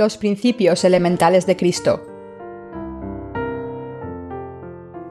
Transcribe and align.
Los 0.00 0.16
principios 0.16 0.82
elementales 0.84 1.44
de 1.44 1.58
Cristo. 1.58 2.02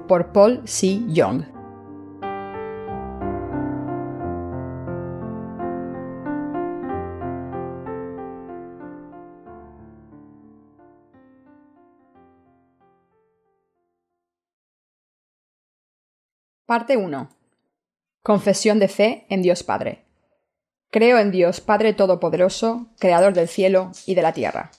Por 0.07 0.31
Paul 0.31 0.63
C. 0.65 1.01
Young. 1.09 1.43
Parte 16.65 16.97
1. 16.97 17.29
Confesión 18.23 18.79
de 18.79 18.87
fe 18.87 19.27
en 19.29 19.43
Dios 19.43 19.61
Padre. 19.61 20.05
Creo 20.89 21.19
en 21.19 21.29
Dios 21.29 21.61
Padre 21.61 21.93
Todopoderoso, 21.93 22.87
Creador 22.97 23.33
del 23.33 23.47
cielo 23.47 23.91
y 24.07 24.15
de 24.15 24.23
la 24.23 24.33
tierra. 24.33 24.71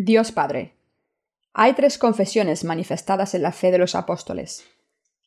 Dios 0.00 0.30
Padre. 0.30 0.76
Hay 1.52 1.72
tres 1.72 1.98
confesiones 1.98 2.62
manifestadas 2.62 3.34
en 3.34 3.42
la 3.42 3.50
fe 3.50 3.72
de 3.72 3.78
los 3.78 3.96
apóstoles. 3.96 4.64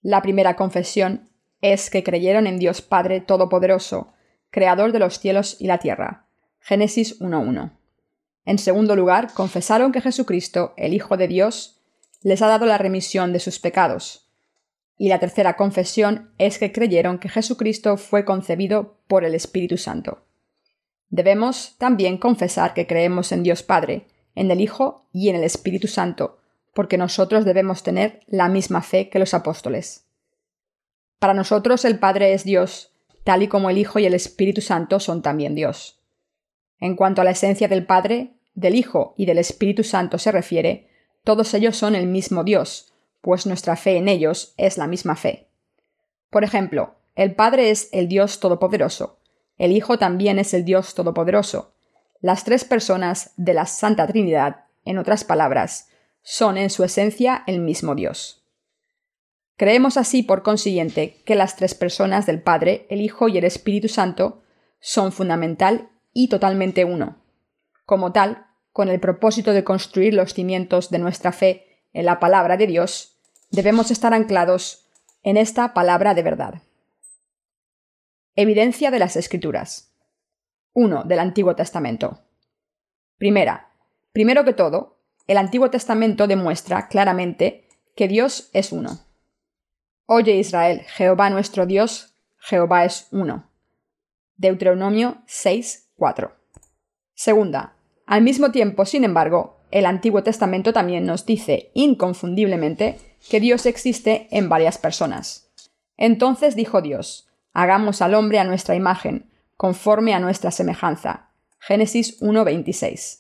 La 0.01 0.21
primera 0.21 0.55
confesión 0.55 1.29
es 1.59 1.89
que 1.89 2.05
creyeron 2.05 2.47
en 2.47 2.57
Dios 2.57 2.81
Padre 2.81 3.19
Todopoderoso, 3.19 4.13
Creador 4.49 4.93
de 4.93 4.99
los 4.99 5.19
cielos 5.19 5.57
y 5.59 5.67
la 5.67 5.79
tierra. 5.79 6.25
Génesis 6.61 7.19
1.1. 7.19 7.71
En 8.45 8.57
segundo 8.59 8.95
lugar, 8.95 9.33
confesaron 9.33 9.91
que 9.91 9.99
Jesucristo, 9.99 10.73
el 10.77 10.93
Hijo 10.93 11.17
de 11.17 11.27
Dios, 11.27 11.81
les 12.21 12.41
ha 12.41 12.47
dado 12.47 12.65
la 12.65 12.77
remisión 12.77 13.33
de 13.33 13.41
sus 13.41 13.59
pecados. 13.59 14.29
Y 14.97 15.09
la 15.09 15.19
tercera 15.19 15.57
confesión 15.57 16.31
es 16.37 16.59
que 16.59 16.71
creyeron 16.71 17.19
que 17.19 17.27
Jesucristo 17.27 17.97
fue 17.97 18.23
concebido 18.23 18.95
por 19.07 19.25
el 19.25 19.35
Espíritu 19.35 19.77
Santo. 19.77 20.23
Debemos 21.09 21.75
también 21.77 22.17
confesar 22.17 22.73
que 22.73 22.87
creemos 22.87 23.33
en 23.33 23.43
Dios 23.43 23.63
Padre, 23.63 24.07
en 24.35 24.51
el 24.51 24.61
Hijo 24.61 25.05
y 25.11 25.29
en 25.29 25.35
el 25.35 25.43
Espíritu 25.43 25.87
Santo, 25.87 26.39
porque 26.73 26.97
nosotros 26.97 27.45
debemos 27.45 27.83
tener 27.83 28.21
la 28.27 28.47
misma 28.47 28.81
fe 28.81 29.09
que 29.09 29.19
los 29.19 29.33
apóstoles. 29.33 30.05
Para 31.19 31.33
nosotros 31.33 31.85
el 31.85 31.99
Padre 31.99 32.33
es 32.33 32.43
Dios, 32.43 32.91
tal 33.23 33.43
y 33.43 33.47
como 33.47 33.69
el 33.69 33.77
Hijo 33.77 33.99
y 33.99 34.05
el 34.05 34.13
Espíritu 34.13 34.61
Santo 34.61 34.99
son 34.99 35.21
también 35.21 35.55
Dios. 35.55 35.99
En 36.79 36.95
cuanto 36.95 37.21
a 37.21 37.23
la 37.23 37.31
esencia 37.31 37.67
del 37.67 37.85
Padre, 37.85 38.33
del 38.55 38.75
Hijo 38.75 39.13
y 39.17 39.25
del 39.25 39.37
Espíritu 39.37 39.83
Santo 39.83 40.17
se 40.17 40.31
refiere, 40.31 40.87
todos 41.23 41.53
ellos 41.53 41.77
son 41.77 41.95
el 41.95 42.07
mismo 42.07 42.43
Dios, 42.43 42.91
pues 43.21 43.45
nuestra 43.45 43.75
fe 43.75 43.97
en 43.97 44.07
ellos 44.07 44.53
es 44.57 44.77
la 44.77 44.87
misma 44.87 45.15
fe. 45.15 45.47
Por 46.29 46.43
ejemplo, 46.43 46.95
el 47.15 47.35
Padre 47.35 47.69
es 47.69 47.89
el 47.91 48.07
Dios 48.07 48.39
Todopoderoso, 48.39 49.19
el 49.57 49.73
Hijo 49.73 49.99
también 49.99 50.39
es 50.39 50.55
el 50.55 50.65
Dios 50.65 50.95
Todopoderoso. 50.95 51.73
Las 52.21 52.43
tres 52.43 52.63
personas 52.63 53.31
de 53.35 53.53
la 53.53 53.65
Santa 53.65 54.05
Trinidad, 54.07 54.65
en 54.85 54.99
otras 54.99 55.23
palabras, 55.23 55.89
son 56.21 56.57
en 56.57 56.69
su 56.69 56.83
esencia 56.83 57.43
el 57.47 57.59
mismo 57.59 57.95
Dios. 57.95 58.45
Creemos 59.57 59.97
así, 59.97 60.23
por 60.23 60.43
consiguiente, 60.43 61.21
que 61.25 61.35
las 61.35 61.55
tres 61.55 61.75
personas 61.75 62.25
del 62.25 62.41
Padre, 62.41 62.85
el 62.89 63.01
Hijo 63.01 63.27
y 63.27 63.37
el 63.37 63.43
Espíritu 63.43 63.87
Santo 63.87 64.43
son 64.79 65.11
fundamental 65.11 65.89
y 66.13 66.29
totalmente 66.29 66.85
uno. 66.85 67.17
Como 67.85 68.11
tal, 68.11 68.47
con 68.71 68.89
el 68.89 68.99
propósito 68.99 69.53
de 69.53 69.63
construir 69.63 70.13
los 70.13 70.33
cimientos 70.33 70.89
de 70.89 70.99
nuestra 70.99 71.31
fe 71.31 71.85
en 71.93 72.05
la 72.05 72.19
palabra 72.19 72.57
de 72.57 72.67
Dios, 72.67 73.19
debemos 73.49 73.91
estar 73.91 74.13
anclados 74.13 74.87
en 75.23 75.37
esta 75.37 75.73
palabra 75.73 76.13
de 76.13 76.23
verdad. 76.23 76.61
Evidencia 78.35 78.91
de 78.91 78.99
las 78.99 79.15
Escrituras. 79.15 79.90
1. 80.73 81.03
Del 81.03 81.19
Antiguo 81.19 81.55
Testamento. 81.55 82.19
Primera. 83.17 83.69
Primero 84.13 84.43
que 84.45 84.53
todo, 84.53 84.97
el 85.27 85.37
Antiguo 85.37 85.69
Testamento 85.69 86.27
demuestra 86.27 86.87
claramente 86.87 87.67
que 87.95 88.07
Dios 88.07 88.49
es 88.53 88.71
uno. 88.71 88.99
Oye 90.05 90.35
Israel, 90.35 90.81
Jehová 90.81 91.29
nuestro 91.29 91.65
Dios, 91.65 92.15
Jehová 92.37 92.85
es 92.85 93.07
uno. 93.11 93.49
Deuteronomio 94.37 95.21
6, 95.27 95.91
4. 95.95 96.35
Segunda. 97.13 97.75
Al 98.05 98.21
mismo 98.21 98.51
tiempo, 98.51 98.85
sin 98.85 99.03
embargo, 99.03 99.61
el 99.71 99.85
Antiguo 99.85 100.23
Testamento 100.23 100.73
también 100.73 101.05
nos 101.05 101.25
dice 101.25 101.71
inconfundiblemente 101.73 102.97
que 103.29 103.39
Dios 103.39 103.65
existe 103.65 104.27
en 104.31 104.49
varias 104.49 104.77
personas. 104.77 105.49
Entonces 105.95 106.55
dijo 106.55 106.81
Dios, 106.81 107.29
hagamos 107.53 108.01
al 108.01 108.15
hombre 108.15 108.39
a 108.39 108.43
nuestra 108.43 108.75
imagen, 108.75 109.30
conforme 109.61 110.15
a 110.15 110.19
nuestra 110.19 110.49
semejanza. 110.49 111.29
Génesis 111.59 112.19
1.26. 112.19 113.19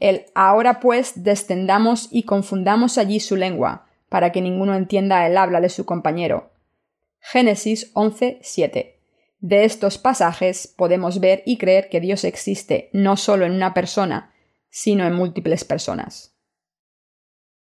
El 0.00 0.26
ahora 0.34 0.80
pues 0.80 1.22
descendamos 1.22 2.08
y 2.10 2.24
confundamos 2.24 2.98
allí 2.98 3.20
su 3.20 3.36
lengua, 3.36 3.86
para 4.08 4.32
que 4.32 4.40
ninguno 4.40 4.74
entienda 4.74 5.24
el 5.28 5.36
habla 5.36 5.60
de 5.60 5.68
su 5.68 5.86
compañero. 5.86 6.50
Génesis 7.20 7.94
11.7. 7.94 8.96
De 9.38 9.64
estos 9.64 9.98
pasajes 9.98 10.66
podemos 10.66 11.20
ver 11.20 11.44
y 11.46 11.58
creer 11.58 11.88
que 11.90 12.00
Dios 12.00 12.24
existe 12.24 12.90
no 12.92 13.16
solo 13.16 13.46
en 13.46 13.52
una 13.52 13.72
persona, 13.72 14.34
sino 14.68 15.06
en 15.06 15.14
múltiples 15.14 15.62
personas. 15.62 16.34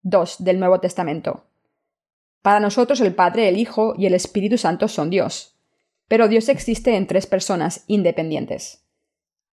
2. 0.02 0.44
Del 0.44 0.60
Nuevo 0.60 0.80
Testamento. 0.80 1.46
Para 2.42 2.60
nosotros 2.60 3.02
el 3.02 3.14
Padre, 3.14 3.50
el 3.50 3.60
Hijo 3.60 3.94
y 4.00 4.08
el 4.08 4.16
Espíritu 4.16 4.58
Santo 4.58 4.88
son 4.88 5.12
Dios, 5.12 5.51
pero 6.12 6.28
Dios 6.28 6.50
existe 6.50 6.98
en 6.98 7.08
tres 7.08 7.26
personas 7.26 7.86
independientes. 7.88 8.86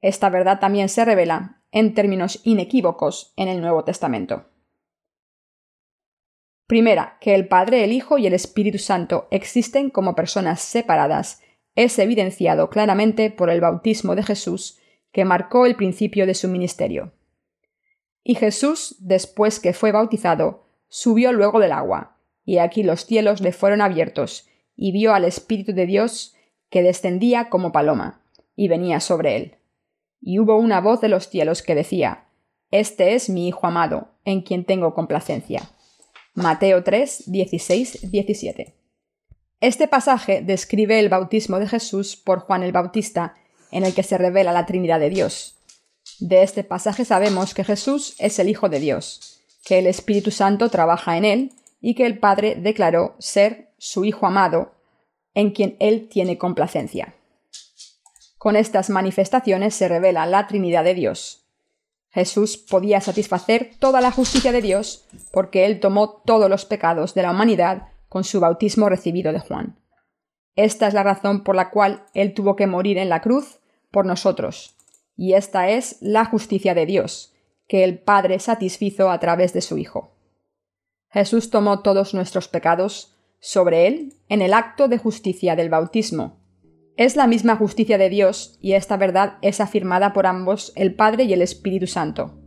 Esta 0.00 0.28
verdad 0.28 0.58
también 0.58 0.88
se 0.88 1.04
revela, 1.04 1.62
en 1.70 1.94
términos 1.94 2.40
inequívocos, 2.42 3.32
en 3.36 3.46
el 3.46 3.60
Nuevo 3.60 3.84
Testamento. 3.84 4.48
Primera, 6.66 7.16
que 7.20 7.36
el 7.36 7.46
Padre, 7.46 7.84
el 7.84 7.92
Hijo 7.92 8.18
y 8.18 8.26
el 8.26 8.34
Espíritu 8.34 8.78
Santo 8.78 9.28
existen 9.30 9.88
como 9.88 10.16
personas 10.16 10.60
separadas 10.60 11.42
es 11.76 11.96
evidenciado 12.00 12.70
claramente 12.70 13.30
por 13.30 13.50
el 13.50 13.60
bautismo 13.60 14.16
de 14.16 14.24
Jesús, 14.24 14.80
que 15.12 15.24
marcó 15.24 15.64
el 15.64 15.76
principio 15.76 16.26
de 16.26 16.34
su 16.34 16.48
ministerio. 16.48 17.12
Y 18.24 18.34
Jesús, 18.34 18.96
después 18.98 19.60
que 19.60 19.74
fue 19.74 19.92
bautizado, 19.92 20.66
subió 20.88 21.30
luego 21.30 21.60
del 21.60 21.70
agua, 21.70 22.16
y 22.44 22.58
aquí 22.58 22.82
los 22.82 23.06
cielos 23.06 23.40
le 23.40 23.52
fueron 23.52 23.80
abiertos, 23.80 24.48
y 24.74 24.90
vio 24.90 25.14
al 25.14 25.24
Espíritu 25.24 25.72
de 25.72 25.86
Dios 25.86 26.34
que 26.70 26.82
descendía 26.82 27.48
como 27.48 27.72
paloma, 27.72 28.22
y 28.56 28.68
venía 28.68 29.00
sobre 29.00 29.36
él. 29.36 29.56
Y 30.20 30.38
hubo 30.38 30.56
una 30.56 30.80
voz 30.80 31.00
de 31.00 31.08
los 31.08 31.28
cielos 31.28 31.62
que 31.62 31.74
decía, 31.74 32.26
Este 32.70 33.14
es 33.14 33.30
mi 33.30 33.48
Hijo 33.48 33.66
amado, 33.66 34.08
en 34.24 34.42
quien 34.42 34.64
tengo 34.64 34.94
complacencia. 34.94 35.62
Mateo 36.34 36.84
3, 36.84 37.24
16, 37.26 38.10
17. 38.10 38.74
Este 39.60 39.88
pasaje 39.88 40.40
describe 40.40 41.00
el 41.00 41.08
bautismo 41.08 41.58
de 41.58 41.66
Jesús 41.66 42.16
por 42.16 42.40
Juan 42.40 42.62
el 42.62 42.72
Bautista, 42.72 43.34
en 43.72 43.84
el 43.84 43.94
que 43.94 44.02
se 44.04 44.18
revela 44.18 44.52
la 44.52 44.66
Trinidad 44.66 45.00
de 45.00 45.10
Dios. 45.10 45.56
De 46.20 46.42
este 46.42 46.64
pasaje 46.64 47.04
sabemos 47.04 47.54
que 47.54 47.64
Jesús 47.64 48.14
es 48.18 48.38
el 48.38 48.48
Hijo 48.48 48.68
de 48.68 48.80
Dios, 48.80 49.40
que 49.64 49.78
el 49.78 49.86
Espíritu 49.86 50.30
Santo 50.30 50.68
trabaja 50.68 51.16
en 51.16 51.24
él 51.24 51.52
y 51.80 51.94
que 51.94 52.06
el 52.06 52.18
Padre 52.18 52.54
declaró 52.56 53.16
ser 53.18 53.72
su 53.78 54.04
Hijo 54.04 54.26
amado, 54.26 54.74
en 55.38 55.52
quien 55.52 55.76
él 55.78 56.08
tiene 56.08 56.36
complacencia. 56.36 57.14
Con 58.38 58.56
estas 58.56 58.90
manifestaciones 58.90 59.72
se 59.72 59.86
revela 59.86 60.26
la 60.26 60.48
Trinidad 60.48 60.82
de 60.82 60.94
Dios. 60.94 61.46
Jesús 62.10 62.56
podía 62.56 63.00
satisfacer 63.00 63.70
toda 63.78 64.00
la 64.00 64.10
justicia 64.10 64.50
de 64.50 64.62
Dios 64.62 65.06
porque 65.30 65.64
él 65.64 65.78
tomó 65.78 66.22
todos 66.26 66.50
los 66.50 66.64
pecados 66.64 67.14
de 67.14 67.22
la 67.22 67.30
humanidad 67.30 67.86
con 68.08 68.24
su 68.24 68.40
bautismo 68.40 68.88
recibido 68.88 69.32
de 69.32 69.38
Juan. 69.38 69.78
Esta 70.56 70.88
es 70.88 70.94
la 70.94 71.04
razón 71.04 71.44
por 71.44 71.54
la 71.54 71.70
cual 71.70 72.02
él 72.14 72.34
tuvo 72.34 72.56
que 72.56 72.66
morir 72.66 72.98
en 72.98 73.08
la 73.08 73.20
cruz 73.20 73.60
por 73.92 74.06
nosotros, 74.06 74.74
y 75.16 75.34
esta 75.34 75.68
es 75.68 75.98
la 76.00 76.24
justicia 76.24 76.74
de 76.74 76.84
Dios, 76.84 77.32
que 77.68 77.84
el 77.84 78.00
Padre 78.00 78.40
satisfizo 78.40 79.08
a 79.08 79.20
través 79.20 79.52
de 79.52 79.60
su 79.60 79.78
Hijo. 79.78 80.10
Jesús 81.10 81.50
tomó 81.50 81.82
todos 81.82 82.12
nuestros 82.12 82.48
pecados 82.48 83.14
sobre 83.40 83.86
él 83.86 84.14
en 84.28 84.42
el 84.42 84.52
acto 84.52 84.88
de 84.88 84.98
justicia 84.98 85.56
del 85.56 85.70
bautismo. 85.70 86.40
Es 86.96 87.14
la 87.14 87.26
misma 87.26 87.56
justicia 87.56 87.98
de 87.98 88.08
Dios 88.08 88.58
y 88.60 88.72
esta 88.72 88.96
verdad 88.96 89.38
es 89.42 89.60
afirmada 89.60 90.12
por 90.12 90.26
ambos, 90.26 90.72
el 90.74 90.94
Padre 90.94 91.24
y 91.24 91.32
el 91.32 91.42
Espíritu 91.42 91.86
Santo. 91.86 92.40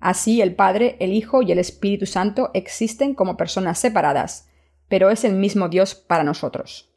Así 0.00 0.40
el 0.42 0.54
Padre, 0.54 0.96
el 1.00 1.12
Hijo 1.12 1.42
y 1.42 1.52
el 1.52 1.58
Espíritu 1.58 2.06
Santo 2.06 2.50
existen 2.52 3.14
como 3.14 3.36
personas 3.36 3.78
separadas, 3.78 4.48
pero 4.88 5.10
es 5.10 5.24
el 5.24 5.34
mismo 5.34 5.68
Dios 5.68 5.94
para 5.94 6.24
nosotros. 6.24 6.92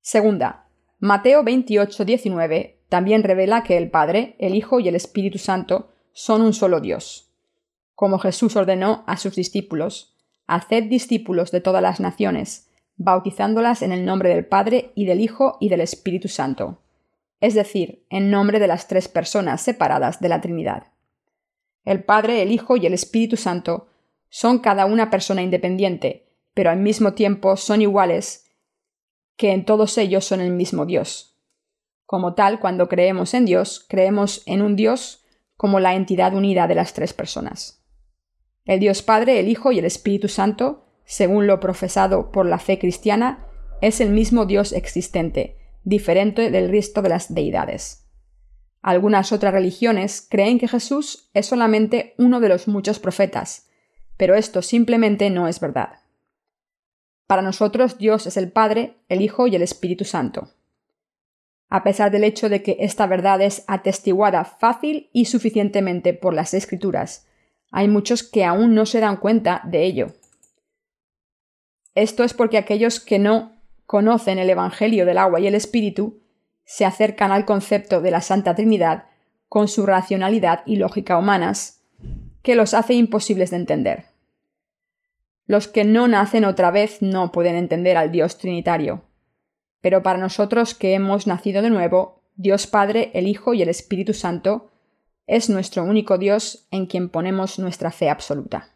Segunda, 0.00 0.68
Mateo 0.98 1.42
28, 1.44 2.04
19 2.04 2.84
también 2.88 3.22
revela 3.22 3.62
que 3.62 3.76
el 3.76 3.90
Padre, 3.90 4.36
el 4.38 4.54
Hijo 4.54 4.80
y 4.80 4.88
el 4.88 4.94
Espíritu 4.94 5.38
Santo 5.38 5.92
son 6.12 6.42
un 6.42 6.52
solo 6.52 6.80
Dios. 6.80 7.32
Como 7.94 8.18
Jesús 8.18 8.56
ordenó 8.56 9.04
a 9.06 9.16
sus 9.16 9.34
discípulos, 9.34 10.17
Haced 10.48 10.84
discípulos 10.84 11.50
de 11.52 11.60
todas 11.60 11.82
las 11.82 12.00
naciones, 12.00 12.70
bautizándolas 12.96 13.82
en 13.82 13.92
el 13.92 14.04
nombre 14.04 14.30
del 14.30 14.46
Padre 14.46 14.92
y 14.94 15.04
del 15.04 15.20
Hijo 15.20 15.58
y 15.60 15.68
del 15.68 15.82
Espíritu 15.82 16.26
Santo, 16.28 16.80
es 17.40 17.54
decir, 17.54 18.04
en 18.10 18.30
nombre 18.30 18.58
de 18.58 18.66
las 18.66 18.88
tres 18.88 19.08
personas 19.08 19.60
separadas 19.60 20.20
de 20.20 20.28
la 20.28 20.40
Trinidad. 20.40 20.88
El 21.84 22.02
Padre, 22.02 22.42
el 22.42 22.50
Hijo 22.50 22.76
y 22.76 22.86
el 22.86 22.94
Espíritu 22.94 23.36
Santo 23.36 23.88
son 24.30 24.58
cada 24.58 24.86
una 24.86 25.10
persona 25.10 25.42
independiente, 25.42 26.26
pero 26.54 26.70
al 26.70 26.78
mismo 26.78 27.14
tiempo 27.14 27.56
son 27.56 27.82
iguales, 27.82 28.50
que 29.36 29.52
en 29.52 29.64
todos 29.64 29.96
ellos 29.98 30.24
son 30.24 30.40
el 30.40 30.50
mismo 30.50 30.86
Dios. 30.86 31.38
Como 32.06 32.34
tal, 32.34 32.58
cuando 32.58 32.88
creemos 32.88 33.34
en 33.34 33.44
Dios, 33.44 33.84
creemos 33.86 34.42
en 34.46 34.62
un 34.62 34.76
Dios 34.76 35.24
como 35.58 35.78
la 35.78 35.94
entidad 35.94 36.34
unida 36.34 36.66
de 36.66 36.74
las 36.74 36.94
tres 36.94 37.12
personas. 37.12 37.77
El 38.68 38.80
Dios 38.80 39.02
Padre, 39.02 39.40
el 39.40 39.48
Hijo 39.48 39.72
y 39.72 39.78
el 39.78 39.86
Espíritu 39.86 40.28
Santo, 40.28 40.84
según 41.06 41.46
lo 41.46 41.58
profesado 41.58 42.30
por 42.30 42.44
la 42.44 42.58
fe 42.58 42.78
cristiana, 42.78 43.46
es 43.80 43.98
el 44.02 44.10
mismo 44.10 44.44
Dios 44.44 44.74
existente, 44.74 45.56
diferente 45.84 46.50
del 46.50 46.68
resto 46.68 47.00
de 47.00 47.08
las 47.08 47.34
deidades. 47.34 48.04
Algunas 48.82 49.32
otras 49.32 49.54
religiones 49.54 50.20
creen 50.28 50.58
que 50.58 50.68
Jesús 50.68 51.30
es 51.32 51.46
solamente 51.46 52.14
uno 52.18 52.40
de 52.40 52.50
los 52.50 52.68
muchos 52.68 52.98
profetas, 52.98 53.70
pero 54.18 54.34
esto 54.34 54.60
simplemente 54.60 55.30
no 55.30 55.48
es 55.48 55.60
verdad. 55.60 56.00
Para 57.26 57.40
nosotros 57.40 57.96
Dios 57.96 58.26
es 58.26 58.36
el 58.36 58.52
Padre, 58.52 58.98
el 59.08 59.22
Hijo 59.22 59.46
y 59.46 59.56
el 59.56 59.62
Espíritu 59.62 60.04
Santo. 60.04 60.50
A 61.70 61.84
pesar 61.84 62.10
del 62.10 62.24
hecho 62.24 62.50
de 62.50 62.62
que 62.62 62.76
esta 62.80 63.06
verdad 63.06 63.40
es 63.40 63.64
atestiguada 63.66 64.44
fácil 64.44 65.08
y 65.14 65.24
suficientemente 65.24 66.12
por 66.12 66.34
las 66.34 66.52
Escrituras, 66.52 67.27
hay 67.70 67.88
muchos 67.88 68.22
que 68.22 68.44
aún 68.44 68.74
no 68.74 68.86
se 68.86 69.00
dan 69.00 69.16
cuenta 69.16 69.62
de 69.64 69.84
ello. 69.84 70.08
Esto 71.94 72.24
es 72.24 72.34
porque 72.34 72.58
aquellos 72.58 73.00
que 73.00 73.18
no 73.18 73.56
conocen 73.86 74.38
el 74.38 74.50
Evangelio 74.50 75.06
del 75.06 75.18
agua 75.18 75.40
y 75.40 75.46
el 75.46 75.54
Espíritu 75.54 76.20
se 76.64 76.84
acercan 76.84 77.32
al 77.32 77.44
concepto 77.44 78.00
de 78.00 78.10
la 78.10 78.20
Santa 78.20 78.54
Trinidad 78.54 79.06
con 79.48 79.68
su 79.68 79.86
racionalidad 79.86 80.62
y 80.66 80.76
lógica 80.76 81.16
humanas, 81.16 81.80
que 82.42 82.54
los 82.54 82.74
hace 82.74 82.94
imposibles 82.94 83.50
de 83.50 83.56
entender. 83.56 84.04
Los 85.46 85.66
que 85.66 85.84
no 85.84 86.06
nacen 86.08 86.44
otra 86.44 86.70
vez 86.70 87.00
no 87.00 87.32
pueden 87.32 87.56
entender 87.56 87.96
al 87.96 88.12
Dios 88.12 88.36
Trinitario. 88.36 89.02
Pero 89.80 90.02
para 90.02 90.18
nosotros 90.18 90.74
que 90.74 90.92
hemos 90.92 91.26
nacido 91.26 91.62
de 91.62 91.70
nuevo, 91.70 92.22
Dios 92.36 92.66
Padre, 92.66 93.10
el 93.14 93.26
Hijo 93.26 93.54
y 93.54 93.62
el 93.62 93.70
Espíritu 93.70 94.12
Santo 94.12 94.70
es 95.28 95.50
nuestro 95.50 95.84
único 95.84 96.16
Dios 96.18 96.66
en 96.70 96.86
quien 96.86 97.10
ponemos 97.10 97.58
nuestra 97.58 97.92
fe 97.92 98.08
absoluta. 98.08 98.74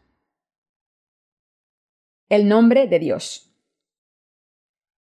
El 2.29 2.47
nombre 2.47 2.87
de 2.87 2.99
Dios. 2.99 3.51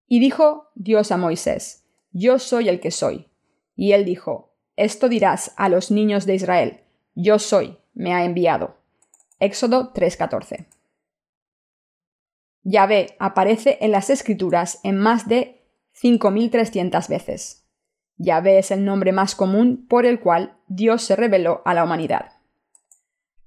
Y 0.07 0.19
dijo 0.19 0.69
Dios 0.73 1.11
a 1.11 1.17
Moisés, 1.17 1.85
yo 2.11 2.39
soy 2.39 2.69
el 2.69 2.79
que 2.79 2.91
soy. 2.91 3.27
Y 3.75 3.91
él 3.91 4.05
dijo, 4.05 4.55
Esto 4.77 5.09
dirás 5.09 5.53
a 5.57 5.67
los 5.67 5.91
niños 5.91 6.25
de 6.25 6.35
Israel, 6.35 6.79
Yo 7.13 7.39
soy, 7.39 7.77
me 7.93 8.13
ha 8.13 8.23
enviado. 8.23 8.77
Éxodo 9.39 9.91
3:14. 9.93 10.67
Yahvé 12.63 13.17
aparece 13.19 13.77
en 13.81 13.91
las 13.91 14.09
Escrituras 14.09 14.79
en 14.83 14.97
más 14.97 15.27
de 15.27 15.61
5.300 16.01 17.09
veces. 17.09 17.63
Yahvé 18.17 18.59
es 18.59 18.71
el 18.71 18.85
nombre 18.85 19.11
más 19.11 19.35
común 19.35 19.85
por 19.87 20.05
el 20.05 20.19
cual 20.19 20.57
Dios 20.75 21.03
se 21.03 21.15
reveló 21.15 21.61
a 21.65 21.75
la 21.75 21.83
humanidad. 21.83 22.31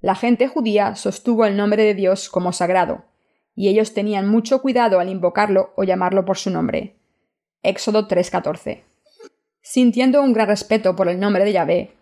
La 0.00 0.14
gente 0.14 0.46
judía 0.46 0.94
sostuvo 0.94 1.44
el 1.44 1.56
nombre 1.56 1.82
de 1.82 1.94
Dios 1.94 2.28
como 2.28 2.52
sagrado, 2.52 3.04
y 3.56 3.68
ellos 3.68 3.94
tenían 3.94 4.28
mucho 4.28 4.62
cuidado 4.62 5.00
al 5.00 5.08
invocarlo 5.08 5.72
o 5.74 5.82
llamarlo 5.82 6.24
por 6.24 6.38
su 6.38 6.50
nombre. 6.50 6.94
Éxodo 7.64 8.06
3:14. 8.06 8.84
Sintiendo 9.60 10.22
un 10.22 10.34
gran 10.34 10.46
respeto 10.46 10.94
por 10.94 11.08
el 11.08 11.18
nombre 11.18 11.44
de 11.44 11.52
Yahvé, 11.52 11.96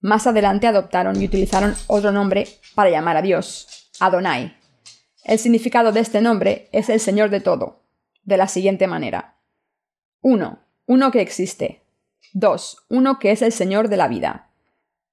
más 0.00 0.26
adelante 0.26 0.66
adoptaron 0.66 1.22
y 1.22 1.26
utilizaron 1.26 1.76
otro 1.86 2.10
nombre 2.10 2.48
para 2.74 2.90
llamar 2.90 3.16
a 3.16 3.22
Dios, 3.22 3.92
Adonai. 4.00 4.56
El 5.22 5.38
significado 5.38 5.92
de 5.92 6.00
este 6.00 6.20
nombre 6.20 6.68
es 6.72 6.88
el 6.88 6.98
Señor 6.98 7.30
de 7.30 7.40
todo, 7.40 7.84
de 8.24 8.36
la 8.36 8.48
siguiente 8.48 8.88
manera. 8.88 9.36
1. 10.22 10.58
Uno 10.86 11.10
que 11.12 11.20
existe. 11.20 11.84
2. 12.32 12.86
Uno 12.88 13.20
que 13.20 13.30
es 13.30 13.42
el 13.42 13.52
Señor 13.52 13.88
de 13.88 13.96
la 13.96 14.08
vida. 14.08 14.47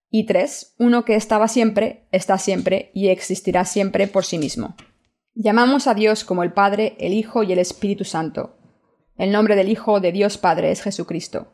Y 0.09 0.25
3. 0.25 0.75
Uno 0.79 1.05
que 1.05 1.15
estaba 1.15 1.47
siempre, 1.47 2.07
está 2.11 2.37
siempre 2.37 2.91
y 2.93 3.09
existirá 3.09 3.65
siempre 3.65 4.07
por 4.07 4.25
sí 4.25 4.37
mismo. 4.37 4.75
Llamamos 5.33 5.87
a 5.87 5.93
Dios 5.93 6.23
como 6.23 6.43
el 6.43 6.53
Padre, 6.53 6.95
el 6.99 7.13
Hijo 7.13 7.43
y 7.43 7.51
el 7.51 7.59
Espíritu 7.59 8.05
Santo, 8.05 8.55
el 9.17 9.31
nombre 9.31 9.55
del 9.55 9.69
Hijo 9.69 10.01
de 10.01 10.11
Dios 10.11 10.37
Padre 10.37 10.71
es 10.71 10.81
Jesucristo. 10.81 11.47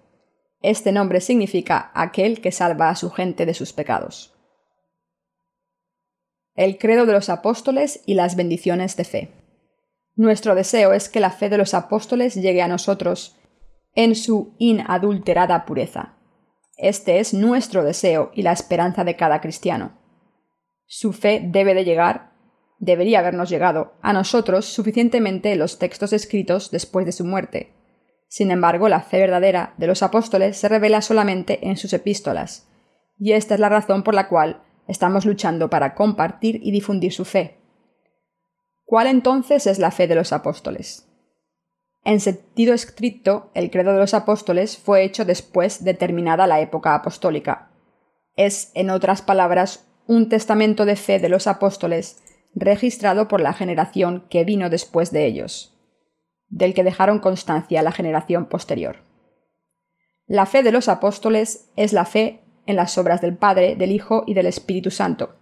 Este 0.62 0.92
nombre 0.92 1.22
significa 1.22 1.92
aquel 1.94 2.42
que 2.42 2.52
salva 2.52 2.90
a 2.90 2.96
su 2.96 3.12
gente 3.12 3.46
de 3.46 3.54
sus 3.54 3.72
pecados. 3.72 4.34
El 6.56 6.80
credo 6.80 7.06
de 7.06 7.14
los 7.14 7.30
apóstoles 7.30 8.02
y 8.06 8.16
las 8.16 8.36
bendiciones 8.36 8.98
de 8.98 9.04
fe. 9.04 9.32
Nuestro 10.16 10.56
deseo 10.56 10.94
es 10.94 11.08
que 11.08 11.20
la 11.20 11.32
fe 11.32 11.50
de 11.50 11.58
los 11.58 11.74
apóstoles 11.74 12.36
llegue 12.36 12.62
a 12.62 12.68
nosotros 12.68 13.38
en 13.94 14.16
su 14.16 14.56
inadulterada 14.58 15.66
pureza. 15.66 16.18
Este 16.82 17.20
es 17.20 17.34
nuestro 17.36 17.84
deseo 17.84 18.32
y 18.34 18.42
la 18.42 18.52
esperanza 18.52 19.04
de 19.04 19.16
cada 19.16 19.40
cristiano. 19.40 20.00
Su 20.88 21.14
fe 21.14 21.40
debe 21.42 21.76
de 21.76 21.86
llegar 21.86 22.32
debería 22.80 23.20
habernos 23.20 23.50
llegado 23.50 23.94
a 24.02 24.12
nosotros 24.12 24.66
suficientemente 24.66 25.56
los 25.56 25.78
textos 25.78 26.12
escritos 26.12 26.72
después 26.72 27.06
de 27.06 27.12
su 27.12 27.24
muerte. 27.24 27.76
Sin 28.28 28.50
embargo, 28.50 28.90
la 28.90 29.02
fe 29.02 29.20
verdadera 29.20 29.76
de 29.78 29.86
los 29.86 30.02
apóstoles 30.02 30.58
se 30.58 30.68
revela 30.68 31.04
solamente 31.04 31.68
en 31.68 31.78
sus 31.78 31.94
epístolas, 31.94 32.68
y 33.20 33.34
esta 33.34 33.54
es 33.54 33.60
la 33.60 33.70
razón 33.70 34.02
por 34.02 34.16
la 34.16 34.28
cual 34.28 34.64
estamos 34.88 35.26
luchando 35.26 35.70
para 35.70 35.94
compartir 35.94 36.60
y 36.64 36.72
difundir 36.72 37.14
su 37.14 37.26
fe. 37.26 37.60
¿Cuál 38.84 39.06
entonces 39.06 39.68
es 39.68 39.78
la 39.78 39.92
fe 39.92 40.08
de 40.08 40.16
los 40.16 40.34
apóstoles? 40.34 41.11
En 42.04 42.20
sentido 42.20 42.74
estricto, 42.74 43.52
el 43.54 43.70
credo 43.70 43.94
de 43.94 44.00
los 44.00 44.14
apóstoles 44.14 44.78
fue 44.78 45.04
hecho 45.04 45.24
después 45.24 45.84
de 45.84 45.94
terminada 45.94 46.48
la 46.48 46.60
época 46.60 46.96
apostólica. 46.96 47.72
Es, 48.36 48.72
en 48.74 48.90
otras 48.90 49.22
palabras, 49.22 49.88
un 50.08 50.28
testamento 50.30 50.86
de 50.86 50.96
fe 50.96 51.20
de 51.20 51.30
los 51.30 51.46
apóstoles 51.46 52.24
registrado 52.56 53.28
por 53.28 53.40
la 53.40 53.54
generación 53.54 54.26
que 54.30 54.44
vino 54.44 54.70
después 54.70 55.12
de 55.12 55.26
ellos, 55.26 55.78
del 56.50 56.74
que 56.74 56.84
dejaron 56.84 57.20
constancia 57.20 57.84
la 57.84 57.92
generación 57.92 58.48
posterior. 58.48 58.98
La 60.26 60.46
fe 60.46 60.64
de 60.64 60.72
los 60.72 60.90
apóstoles 60.90 61.70
es 61.76 61.94
la 61.94 62.06
fe 62.06 62.42
en 62.66 62.76
las 62.76 62.98
obras 62.98 63.22
del 63.22 63.38
Padre, 63.38 63.76
del 63.76 63.92
Hijo 63.92 64.24
y 64.26 64.34
del 64.34 64.48
Espíritu 64.48 64.90
Santo. 64.92 65.36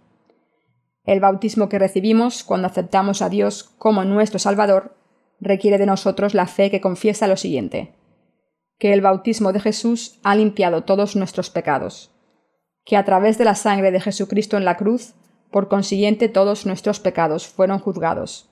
El 1.04 1.20
bautismo 1.20 1.68
que 1.68 1.78
recibimos 1.78 2.44
cuando 2.44 2.66
aceptamos 2.66 3.22
a 3.22 3.28
Dios 3.28 3.64
como 3.78 4.04
nuestro 4.04 4.38
Salvador 4.38 4.99
requiere 5.40 5.78
de 5.78 5.86
nosotros 5.86 6.34
la 6.34 6.46
fe 6.46 6.70
que 6.70 6.80
confiesa 6.80 7.26
lo 7.26 7.36
siguiente, 7.36 7.94
que 8.78 8.92
el 8.92 9.00
bautismo 9.00 9.52
de 9.52 9.60
Jesús 9.60 10.18
ha 10.22 10.34
limpiado 10.34 10.84
todos 10.84 11.16
nuestros 11.16 11.50
pecados, 11.50 12.10
que 12.84 12.96
a 12.96 13.04
través 13.04 13.38
de 13.38 13.44
la 13.44 13.54
sangre 13.54 13.90
de 13.90 14.00
Jesucristo 14.00 14.56
en 14.56 14.64
la 14.64 14.76
cruz 14.76 15.14
por 15.50 15.68
consiguiente 15.68 16.28
todos 16.28 16.66
nuestros 16.66 17.00
pecados 17.00 17.48
fueron 17.48 17.78
juzgados, 17.78 18.50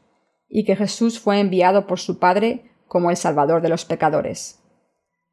y 0.49 0.65
que 0.65 0.77
Jesús 0.77 1.21
fue 1.21 1.41
enviado 1.41 1.87
por 1.87 2.01
su 2.01 2.19
Padre 2.19 2.71
como 2.87 3.11
el 3.11 3.17
Salvador 3.17 3.63
de 3.63 3.69
los 3.69 3.85
pecadores. 3.85 4.61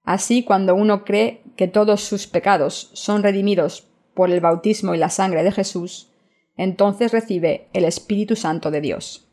Así, 0.04 0.44
cuando 0.44 0.76
uno 0.76 1.04
cree 1.04 1.42
que 1.56 1.68
todos 1.68 2.02
sus 2.02 2.28
pecados 2.28 2.92
son 2.94 3.24
redimidos 3.24 3.88
por 4.14 4.30
el 4.30 4.40
bautismo 4.40 4.94
y 4.94 4.98
la 4.98 5.10
sangre 5.10 5.44
de 5.44 5.52
Jesús, 5.52 6.12
entonces 6.58 7.12
recibe 7.12 7.68
el 7.74 7.86
Espíritu 7.86 8.36
Santo 8.36 8.72
de 8.72 8.82
Dios. 8.82 9.25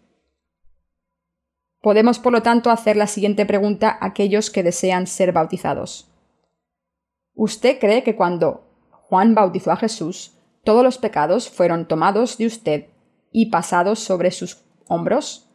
Podemos, 1.82 2.20
por 2.20 2.32
lo 2.32 2.42
tanto, 2.42 2.70
hacer 2.70 2.96
la 2.96 3.08
siguiente 3.08 3.44
pregunta 3.44 3.98
a 4.00 4.06
aquellos 4.06 4.50
que 4.50 4.62
desean 4.62 5.06
ser 5.08 5.32
bautizados. 5.32 6.08
¿Usted 7.34 7.78
cree 7.80 8.04
que 8.04 8.14
cuando 8.14 8.68
Juan 8.90 9.34
bautizó 9.34 9.72
a 9.72 9.76
Jesús, 9.76 10.38
todos 10.64 10.84
los 10.84 10.98
pecados 10.98 11.50
fueron 11.50 11.88
tomados 11.88 12.38
de 12.38 12.46
usted 12.46 12.86
y 13.32 13.46
pasados 13.46 13.98
sobre 13.98 14.30
sus 14.30 14.62
hombros? 14.86 15.50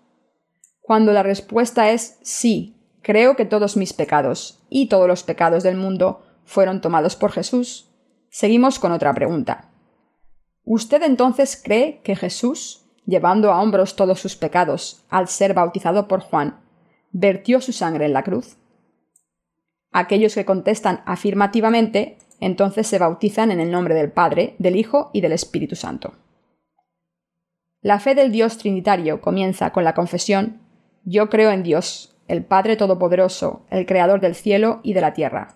Cuando 0.81 1.13
la 1.13 1.23
respuesta 1.23 1.91
es 1.91 2.19
sí, 2.23 2.75
creo 3.01 3.37
que 3.37 3.45
todos 3.45 3.77
mis 3.77 3.93
pecados 3.93 4.65
y 4.69 4.89
todos 4.89 5.07
los 5.07 5.23
pecados 5.23 5.63
del 5.63 5.77
mundo 5.77 6.25
fueron 6.43 6.81
tomados 6.81 7.15
por 7.15 7.31
Jesús, 7.31 7.89
seguimos 8.29 8.79
con 8.79 8.91
otra 8.91 9.13
pregunta. 9.13 9.71
¿Usted 10.65 11.03
entonces 11.03 11.61
cree 11.63 12.01
que 12.03 12.17
Jesús, 12.17 12.86
llevando 13.07 13.51
a 13.51 13.59
hombros 13.59 13.95
todos 13.95 14.19
sus 14.19 14.35
pecados 14.35 15.03
al 15.09 15.27
ser 15.27 15.55
bautizado 15.55 16.07
por 16.07 16.19
Juan, 16.19 16.59
vertió 17.11 17.59
su 17.61 17.73
sangre 17.73 18.05
en 18.05 18.13
la 18.13 18.21
cruz? 18.21 18.57
Aquellos 19.91 20.35
que 20.35 20.45
contestan 20.45 21.01
afirmativamente 21.07 22.19
entonces 22.39 22.85
se 22.85 22.99
bautizan 22.99 23.51
en 23.51 23.59
el 23.59 23.71
nombre 23.71 23.95
del 23.95 24.11
Padre, 24.11 24.55
del 24.59 24.75
Hijo 24.75 25.09
y 25.13 25.21
del 25.21 25.31
Espíritu 25.31 25.75
Santo. 25.75 26.13
La 27.81 27.99
fe 27.99 28.15
del 28.15 28.31
Dios 28.31 28.57
Trinitario 28.57 29.21
comienza 29.21 29.71
con 29.71 29.83
la 29.83 29.93
confesión 29.93 30.61
Yo 31.03 31.29
creo 31.29 31.51
en 31.51 31.63
Dios, 31.63 32.15
el 32.27 32.43
Padre 32.43 32.75
Todopoderoso, 32.75 33.65
el 33.69 33.85
Creador 33.85 34.19
del 34.19 34.35
cielo 34.35 34.81
y 34.83 34.93
de 34.93 35.01
la 35.01 35.13
tierra. 35.13 35.55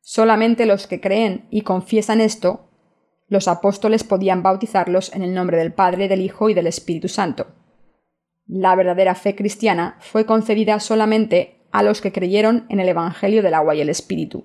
Solamente 0.00 0.66
los 0.66 0.86
que 0.86 1.00
creen 1.00 1.46
y 1.50 1.62
confiesan 1.62 2.20
esto 2.20 2.65
Los 3.28 3.48
apóstoles 3.48 4.04
podían 4.04 4.42
bautizarlos 4.42 5.12
en 5.14 5.22
el 5.22 5.34
nombre 5.34 5.56
del 5.56 5.72
Padre, 5.72 6.08
del 6.08 6.20
Hijo 6.20 6.48
y 6.48 6.54
del 6.54 6.66
Espíritu 6.66 7.08
Santo. 7.08 7.48
La 8.46 8.76
verdadera 8.76 9.14
fe 9.14 9.34
cristiana 9.34 9.96
fue 10.00 10.26
concedida 10.26 10.78
solamente 10.78 11.66
a 11.72 11.82
los 11.82 12.00
que 12.00 12.12
creyeron 12.12 12.66
en 12.68 12.78
el 12.78 12.88
Evangelio 12.88 13.42
del 13.42 13.54
agua 13.54 13.74
y 13.74 13.80
el 13.80 13.88
Espíritu. 13.88 14.44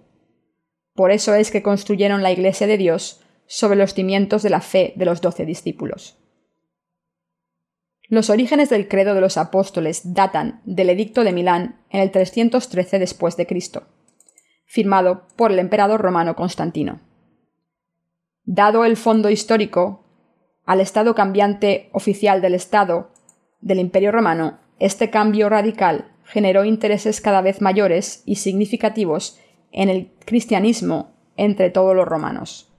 Por 0.95 1.11
eso 1.11 1.35
es 1.35 1.51
que 1.51 1.61
construyeron 1.61 2.23
la 2.23 2.31
Iglesia 2.31 2.67
de 2.67 2.77
Dios 2.77 3.21
sobre 3.45 3.77
los 3.77 3.93
cimientos 3.93 4.43
de 4.43 4.49
la 4.49 4.61
fe 4.61 4.93
de 4.95 5.05
los 5.05 5.21
doce 5.21 5.45
discípulos. 5.45 6.17
Los 8.07 8.29
orígenes 8.29 8.69
del 8.69 8.87
credo 8.87 9.13
de 9.13 9.21
los 9.21 9.37
apóstoles 9.37 10.13
datan 10.13 10.61
del 10.65 10.89
Edicto 10.89 11.23
de 11.23 11.31
Milán 11.31 11.85
en 11.89 12.01
el 12.01 12.11
313 12.11 12.99
después 12.99 13.37
de 13.37 13.47
Cristo, 13.47 13.87
firmado 14.65 15.27
por 15.37 15.51
el 15.51 15.59
emperador 15.59 16.01
romano 16.01 16.35
Constantino. 16.35 16.99
Dado 18.43 18.85
el 18.85 18.97
fondo 18.97 19.29
histórico 19.29 20.03
al 20.65 20.81
estado 20.81 21.15
cambiante 21.15 21.89
oficial 21.93 22.41
del 22.41 22.55
Estado 22.55 23.11
del 23.59 23.79
Imperio 23.79 24.11
romano, 24.11 24.59
este 24.79 25.09
cambio 25.09 25.49
radical 25.49 26.11
generó 26.25 26.65
intereses 26.65 27.21
cada 27.21 27.41
vez 27.41 27.61
mayores 27.61 28.23
y 28.25 28.37
significativos 28.37 29.39
en 29.71 29.89
el 29.89 30.11
cristianismo 30.25 31.13
entre 31.37 31.69
todos 31.69 31.95
los 31.95 32.07
romanos. 32.07 32.73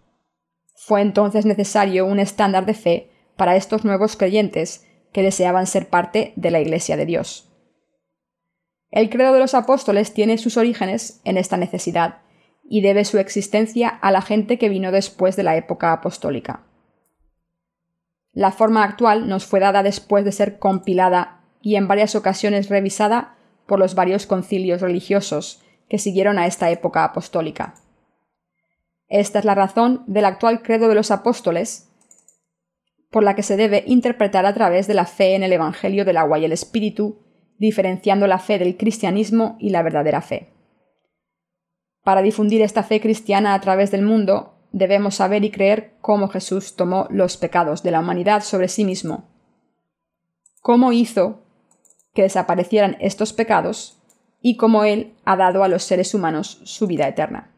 Fue 0.74 1.00
entonces 1.00 1.46
necesario 1.46 2.06
un 2.06 2.18
estándar 2.18 2.66
de 2.66 2.74
fe 2.74 3.10
para 3.36 3.54
estos 3.54 3.84
nuevos 3.84 4.16
creyentes 4.16 4.86
que 5.12 5.22
deseaban 5.22 5.66
ser 5.66 5.88
parte 5.88 6.32
de 6.34 6.50
la 6.50 6.60
Iglesia 6.60 6.96
de 6.96 7.06
Dios. 7.06 7.52
El 8.90 9.08
credo 9.10 9.32
de 9.32 9.38
los 9.38 9.54
apóstoles 9.54 10.12
tiene 10.12 10.38
sus 10.38 10.56
orígenes 10.56 11.20
en 11.24 11.38
esta 11.38 11.56
necesidad 11.56 12.21
y 12.72 12.80
debe 12.80 13.04
su 13.04 13.18
existencia 13.18 13.90
a 13.90 14.10
la 14.10 14.22
gente 14.22 14.56
que 14.56 14.70
vino 14.70 14.92
después 14.92 15.36
de 15.36 15.42
la 15.42 15.58
época 15.58 15.92
apostólica. 15.92 16.62
La 18.32 18.50
forma 18.50 18.82
actual 18.82 19.28
nos 19.28 19.44
fue 19.44 19.60
dada 19.60 19.82
después 19.82 20.24
de 20.24 20.32
ser 20.32 20.58
compilada 20.58 21.42
y 21.60 21.76
en 21.76 21.86
varias 21.86 22.14
ocasiones 22.14 22.70
revisada 22.70 23.36
por 23.66 23.78
los 23.78 23.94
varios 23.94 24.24
concilios 24.24 24.80
religiosos 24.80 25.60
que 25.90 25.98
siguieron 25.98 26.38
a 26.38 26.46
esta 26.46 26.70
época 26.70 27.04
apostólica. 27.04 27.74
Esta 29.06 29.40
es 29.40 29.44
la 29.44 29.54
razón 29.54 30.02
del 30.06 30.24
actual 30.24 30.62
credo 30.62 30.88
de 30.88 30.94
los 30.94 31.10
apóstoles, 31.10 31.90
por 33.10 33.22
la 33.22 33.34
que 33.34 33.42
se 33.42 33.58
debe 33.58 33.84
interpretar 33.86 34.46
a 34.46 34.54
través 34.54 34.86
de 34.86 34.94
la 34.94 35.04
fe 35.04 35.34
en 35.34 35.42
el 35.42 35.52
Evangelio 35.52 36.06
del 36.06 36.16
agua 36.16 36.38
y 36.38 36.46
el 36.46 36.52
Espíritu, 36.52 37.18
diferenciando 37.58 38.26
la 38.26 38.38
fe 38.38 38.58
del 38.58 38.78
cristianismo 38.78 39.58
y 39.60 39.68
la 39.68 39.82
verdadera 39.82 40.22
fe. 40.22 40.51
Para 42.02 42.22
difundir 42.22 42.62
esta 42.62 42.82
fe 42.82 43.00
cristiana 43.00 43.54
a 43.54 43.60
través 43.60 43.90
del 43.90 44.02
mundo, 44.02 44.54
debemos 44.72 45.16
saber 45.16 45.44
y 45.44 45.50
creer 45.50 45.94
cómo 46.00 46.28
Jesús 46.28 46.74
tomó 46.74 47.06
los 47.10 47.36
pecados 47.36 47.82
de 47.82 47.90
la 47.90 48.00
humanidad 48.00 48.42
sobre 48.42 48.68
sí 48.68 48.84
mismo, 48.84 49.28
cómo 50.60 50.92
hizo 50.92 51.42
que 52.14 52.22
desaparecieran 52.22 52.96
estos 53.00 53.32
pecados 53.32 53.98
y 54.40 54.56
cómo 54.56 54.84
Él 54.84 55.14
ha 55.24 55.36
dado 55.36 55.62
a 55.62 55.68
los 55.68 55.84
seres 55.84 56.14
humanos 56.14 56.60
su 56.64 56.86
vida 56.86 57.06
eterna. 57.06 57.52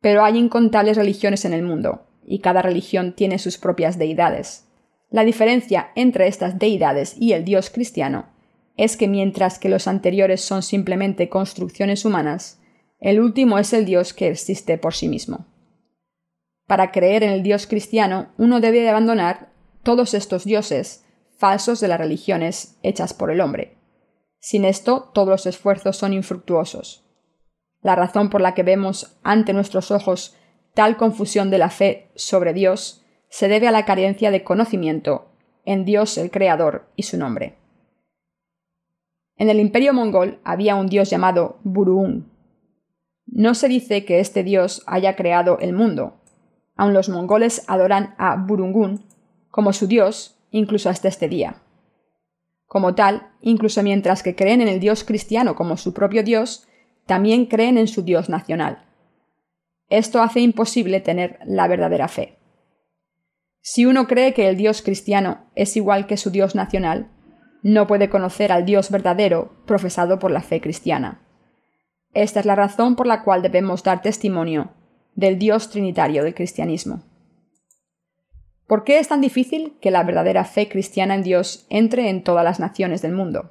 Pero 0.00 0.24
hay 0.24 0.36
incontables 0.36 0.96
religiones 0.96 1.44
en 1.44 1.52
el 1.52 1.62
mundo, 1.62 2.06
y 2.26 2.40
cada 2.40 2.62
religión 2.62 3.14
tiene 3.14 3.38
sus 3.38 3.58
propias 3.58 3.98
deidades. 3.98 4.66
La 5.10 5.24
diferencia 5.24 5.90
entre 5.94 6.26
estas 6.26 6.58
deidades 6.58 7.16
y 7.18 7.32
el 7.32 7.44
Dios 7.44 7.70
cristiano 7.70 8.26
es 8.76 8.96
que 8.96 9.06
mientras 9.06 9.58
que 9.58 9.68
los 9.68 9.86
anteriores 9.86 10.40
son 10.40 10.62
simplemente 10.62 11.28
construcciones 11.28 12.04
humanas, 12.04 12.60
el 13.04 13.20
último 13.20 13.58
es 13.58 13.72
el 13.72 13.84
Dios 13.84 14.12
que 14.12 14.28
existe 14.28 14.78
por 14.78 14.94
sí 14.94 15.08
mismo. 15.08 15.46
Para 16.66 16.90
creer 16.90 17.22
en 17.22 17.30
el 17.30 17.42
Dios 17.42 17.66
cristiano, 17.66 18.32
uno 18.38 18.60
debe 18.60 18.88
abandonar 18.88 19.52
todos 19.82 20.14
estos 20.14 20.44
dioses 20.44 21.04
falsos 21.36 21.80
de 21.80 21.88
las 21.88 21.98
religiones 21.98 22.78
hechas 22.82 23.12
por 23.14 23.30
el 23.30 23.40
hombre. 23.40 23.76
Sin 24.40 24.64
esto, 24.64 25.10
todos 25.12 25.28
los 25.28 25.46
esfuerzos 25.46 25.96
son 25.96 26.12
infructuosos. 26.12 27.04
La 27.82 27.94
razón 27.94 28.30
por 28.30 28.40
la 28.40 28.54
que 28.54 28.62
vemos 28.62 29.18
ante 29.22 29.52
nuestros 29.52 29.90
ojos 29.90 30.34
Tal 30.74 30.96
confusión 30.96 31.50
de 31.50 31.58
la 31.58 31.70
fe 31.70 32.10
sobre 32.16 32.52
Dios 32.52 33.04
se 33.28 33.46
debe 33.46 33.68
a 33.68 33.72
la 33.72 33.84
carencia 33.84 34.32
de 34.32 34.42
conocimiento 34.42 35.28
en 35.64 35.84
Dios 35.84 36.18
el 36.18 36.32
Creador 36.32 36.90
y 36.96 37.04
su 37.04 37.16
nombre. 37.16 37.56
En 39.36 39.48
el 39.48 39.60
imperio 39.60 39.92
mongol 39.92 40.40
había 40.44 40.74
un 40.74 40.88
dios 40.88 41.10
llamado 41.10 41.58
Buruung. 41.62 42.24
No 43.26 43.54
se 43.54 43.68
dice 43.68 44.04
que 44.04 44.20
este 44.20 44.42
dios 44.42 44.82
haya 44.86 45.16
creado 45.16 45.58
el 45.58 45.72
mundo. 45.72 46.20
Aun 46.76 46.92
los 46.92 47.08
mongoles 47.08 47.64
adoran 47.66 48.14
a 48.18 48.36
Burungun 48.36 49.06
como 49.50 49.72
su 49.72 49.86
dios 49.86 50.38
incluso 50.50 50.88
hasta 50.88 51.08
este 51.08 51.28
día. 51.28 51.62
Como 52.66 52.94
tal, 52.94 53.32
incluso 53.40 53.82
mientras 53.82 54.22
que 54.22 54.34
creen 54.34 54.60
en 54.60 54.68
el 54.68 54.80
dios 54.80 55.04
cristiano 55.04 55.54
como 55.54 55.76
su 55.76 55.92
propio 55.94 56.22
dios, 56.22 56.66
también 57.06 57.46
creen 57.46 57.78
en 57.78 57.88
su 57.88 58.02
dios 58.02 58.28
nacional, 58.28 58.84
esto 59.88 60.22
hace 60.22 60.40
imposible 60.40 61.00
tener 61.00 61.38
la 61.44 61.68
verdadera 61.68 62.08
fe. 62.08 62.38
Si 63.60 63.86
uno 63.86 64.06
cree 64.06 64.34
que 64.34 64.48
el 64.48 64.56
Dios 64.56 64.82
cristiano 64.82 65.46
es 65.54 65.76
igual 65.76 66.06
que 66.06 66.16
su 66.16 66.30
Dios 66.30 66.54
nacional, 66.54 67.10
no 67.62 67.86
puede 67.86 68.10
conocer 68.10 68.52
al 68.52 68.66
Dios 68.66 68.90
verdadero 68.90 69.52
profesado 69.66 70.18
por 70.18 70.30
la 70.30 70.42
fe 70.42 70.60
cristiana. 70.60 71.23
Esta 72.14 72.40
es 72.40 72.46
la 72.46 72.54
razón 72.54 72.96
por 72.96 73.06
la 73.06 73.22
cual 73.22 73.42
debemos 73.42 73.82
dar 73.82 74.00
testimonio 74.00 74.70
del 75.14 75.38
Dios 75.38 75.70
trinitario 75.70 76.24
del 76.24 76.34
cristianismo. 76.34 77.02
¿Por 78.66 78.84
qué 78.84 78.98
es 78.98 79.08
tan 79.08 79.20
difícil 79.20 79.76
que 79.80 79.90
la 79.90 80.02
verdadera 80.04 80.44
fe 80.44 80.68
cristiana 80.68 81.14
en 81.14 81.22
Dios 81.22 81.66
entre 81.68 82.08
en 82.08 82.22
todas 82.22 82.44
las 82.44 82.60
naciones 82.60 83.02
del 83.02 83.12
mundo? 83.12 83.50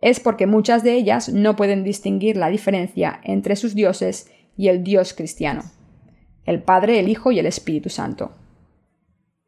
Es 0.00 0.20
porque 0.20 0.46
muchas 0.46 0.82
de 0.82 0.94
ellas 0.94 1.28
no 1.28 1.56
pueden 1.56 1.84
distinguir 1.84 2.36
la 2.36 2.48
diferencia 2.48 3.20
entre 3.22 3.56
sus 3.56 3.74
dioses 3.74 4.30
y 4.56 4.68
el 4.68 4.82
Dios 4.82 5.12
cristiano, 5.12 5.64
el 6.46 6.62
Padre, 6.62 6.98
el 6.98 7.08
Hijo 7.08 7.32
y 7.32 7.38
el 7.38 7.46
Espíritu 7.46 7.90
Santo. 7.90 8.32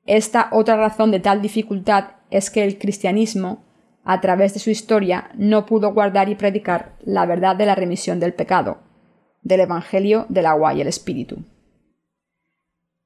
Esta 0.04 0.48
otra 0.52 0.76
razón 0.76 1.10
de 1.10 1.20
tal 1.20 1.40
dificultad 1.40 2.16
es 2.30 2.50
que 2.50 2.64
el 2.64 2.78
cristianismo, 2.78 3.64
a 4.04 4.20
través 4.20 4.54
de 4.54 4.60
su 4.60 4.70
historia, 4.70 5.30
no 5.34 5.66
pudo 5.66 5.92
guardar 5.92 6.28
y 6.28 6.34
predicar 6.34 6.96
la 7.04 7.26
verdad 7.26 7.56
de 7.56 7.66
la 7.66 7.74
remisión 7.74 8.20
del 8.20 8.34
pecado, 8.34 8.78
del 9.42 9.60
Evangelio 9.60 10.26
del 10.28 10.46
agua 10.46 10.74
y 10.74 10.80
el 10.80 10.88
Espíritu. 10.88 11.44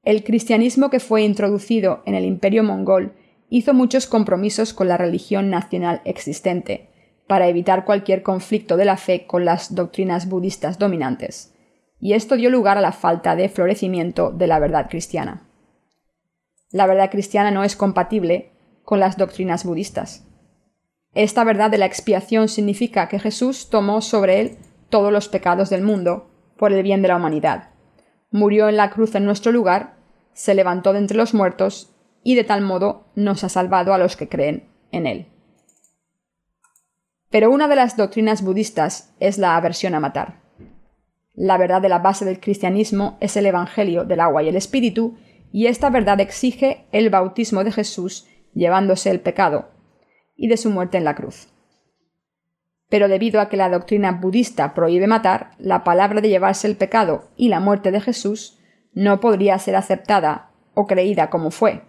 El 0.03 0.23
cristianismo 0.23 0.89
que 0.89 0.99
fue 0.99 1.23
introducido 1.23 2.01
en 2.05 2.15
el 2.15 2.25
imperio 2.25 2.63
mongol 2.63 3.13
hizo 3.49 3.73
muchos 3.73 4.07
compromisos 4.07 4.73
con 4.73 4.87
la 4.87 4.97
religión 4.97 5.49
nacional 5.49 6.01
existente, 6.05 6.89
para 7.27 7.47
evitar 7.47 7.83
cualquier 7.85 8.23
conflicto 8.23 8.77
de 8.77 8.85
la 8.85 8.97
fe 8.97 9.27
con 9.27 9.45
las 9.45 9.75
doctrinas 9.75 10.29
budistas 10.29 10.79
dominantes, 10.79 11.53
y 11.99 12.13
esto 12.13 12.35
dio 12.35 12.49
lugar 12.49 12.77
a 12.77 12.81
la 12.81 12.91
falta 12.91 13.35
de 13.35 13.49
florecimiento 13.49 14.31
de 14.31 14.47
la 14.47 14.59
verdad 14.59 14.89
cristiana. 14.89 15.47
La 16.71 16.85
verdad 16.85 17.09
cristiana 17.11 17.51
no 17.51 17.63
es 17.63 17.75
compatible 17.75 18.51
con 18.83 18.99
las 18.99 19.17
doctrinas 19.17 19.65
budistas. 19.65 20.26
Esta 21.17 21.43
verdad 21.43 21.71
de 21.71 21.79
la 21.79 21.87
expiación 21.87 22.47
significa 22.47 23.07
que 23.07 23.17
Jesús 23.17 23.71
tomó 23.71 24.01
sobre 24.01 24.39
él 24.39 24.57
todos 24.91 25.11
los 25.11 25.29
pecados 25.29 25.67
del 25.71 25.81
mundo 25.81 26.29
por 26.57 26.71
el 26.71 26.83
bien 26.83 27.01
de 27.01 27.07
la 27.07 27.15
humanidad. 27.15 27.71
Murió 28.29 28.69
en 28.69 28.77
la 28.77 28.91
cruz 28.91 29.15
en 29.15 29.25
nuestro 29.25 29.51
lugar, 29.51 29.95
se 30.33 30.53
levantó 30.53 30.93
de 30.93 30.99
entre 30.99 31.17
los 31.17 31.33
muertos 31.33 31.91
y 32.23 32.35
de 32.35 32.43
tal 32.43 32.61
modo 32.61 33.07
nos 33.15 33.43
ha 33.43 33.49
salvado 33.49 33.95
a 33.95 33.97
los 33.97 34.15
que 34.15 34.29
creen 34.29 34.69
en 34.91 35.07
él. 35.07 35.25
Pero 37.31 37.49
una 37.49 37.67
de 37.67 37.77
las 37.77 37.97
doctrinas 37.97 38.43
budistas 38.43 39.15
es 39.19 39.39
la 39.39 39.55
aversión 39.55 39.95
a 39.95 39.99
matar. 39.99 40.41
La 41.33 41.57
verdad 41.57 41.81
de 41.81 41.89
la 41.89 41.97
base 41.97 42.25
del 42.25 42.39
cristianismo 42.39 43.17
es 43.21 43.35
el 43.37 43.47
Evangelio 43.47 44.03
del 44.03 44.19
agua 44.19 44.43
y 44.43 44.49
el 44.49 44.55
Espíritu, 44.55 45.17
y 45.51 45.65
esta 45.65 45.89
verdad 45.89 46.19
exige 46.19 46.85
el 46.91 47.09
bautismo 47.09 47.63
de 47.63 47.71
Jesús 47.71 48.27
llevándose 48.53 49.09
el 49.09 49.19
pecado 49.19 49.75
y 50.37 50.47
de 50.47 50.55
su 50.55 50.69
muerte 50.69 50.97
en 50.97 51.03
la 51.03 51.15
cruz. 51.15 51.49
Pero 52.89 53.09
debido 53.09 53.41
a 53.41 53.49
que 53.49 53.57
la 53.57 53.69
doctrina 53.69 54.13
budista 54.13 54.73
prohíbe 54.73 55.07
matar, 55.07 55.51
la 55.57 55.83
palabra 55.83 56.21
de 56.21 56.29
llevarse 56.29 56.67
el 56.67 56.77
pecado 56.77 57.25
y 57.35 57.49
la 57.49 57.59
muerte 57.59 57.91
de 57.91 57.99
Jesús 57.99 58.59
no 58.93 59.19
podría 59.19 59.59
ser 59.59 59.75
aceptada 59.75 60.51
o 60.73 60.87
creída 60.87 61.29
como 61.29 61.51
fue. 61.51 61.81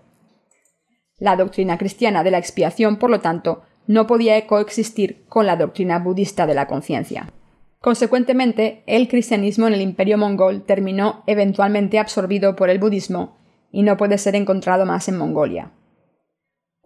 La 1.18 1.36
doctrina 1.36 1.78
cristiana 1.78 2.24
de 2.24 2.30
la 2.30 2.38
expiación, 2.38 2.96
por 2.96 3.10
lo 3.10 3.20
tanto, 3.20 3.62
no 3.86 4.06
podía 4.06 4.46
coexistir 4.46 5.24
con 5.28 5.46
la 5.46 5.56
doctrina 5.56 5.98
budista 5.98 6.46
de 6.46 6.54
la 6.54 6.66
conciencia. 6.66 7.32
Consecuentemente, 7.80 8.82
el 8.86 9.08
cristianismo 9.08 9.66
en 9.66 9.74
el 9.74 9.80
imperio 9.80 10.18
mongol 10.18 10.64
terminó 10.64 11.22
eventualmente 11.26 11.98
absorbido 11.98 12.56
por 12.56 12.70
el 12.70 12.78
budismo 12.78 13.38
y 13.70 13.82
no 13.82 13.96
puede 13.96 14.18
ser 14.18 14.34
encontrado 14.34 14.84
más 14.84 15.08
en 15.08 15.16
Mongolia. 15.16 15.72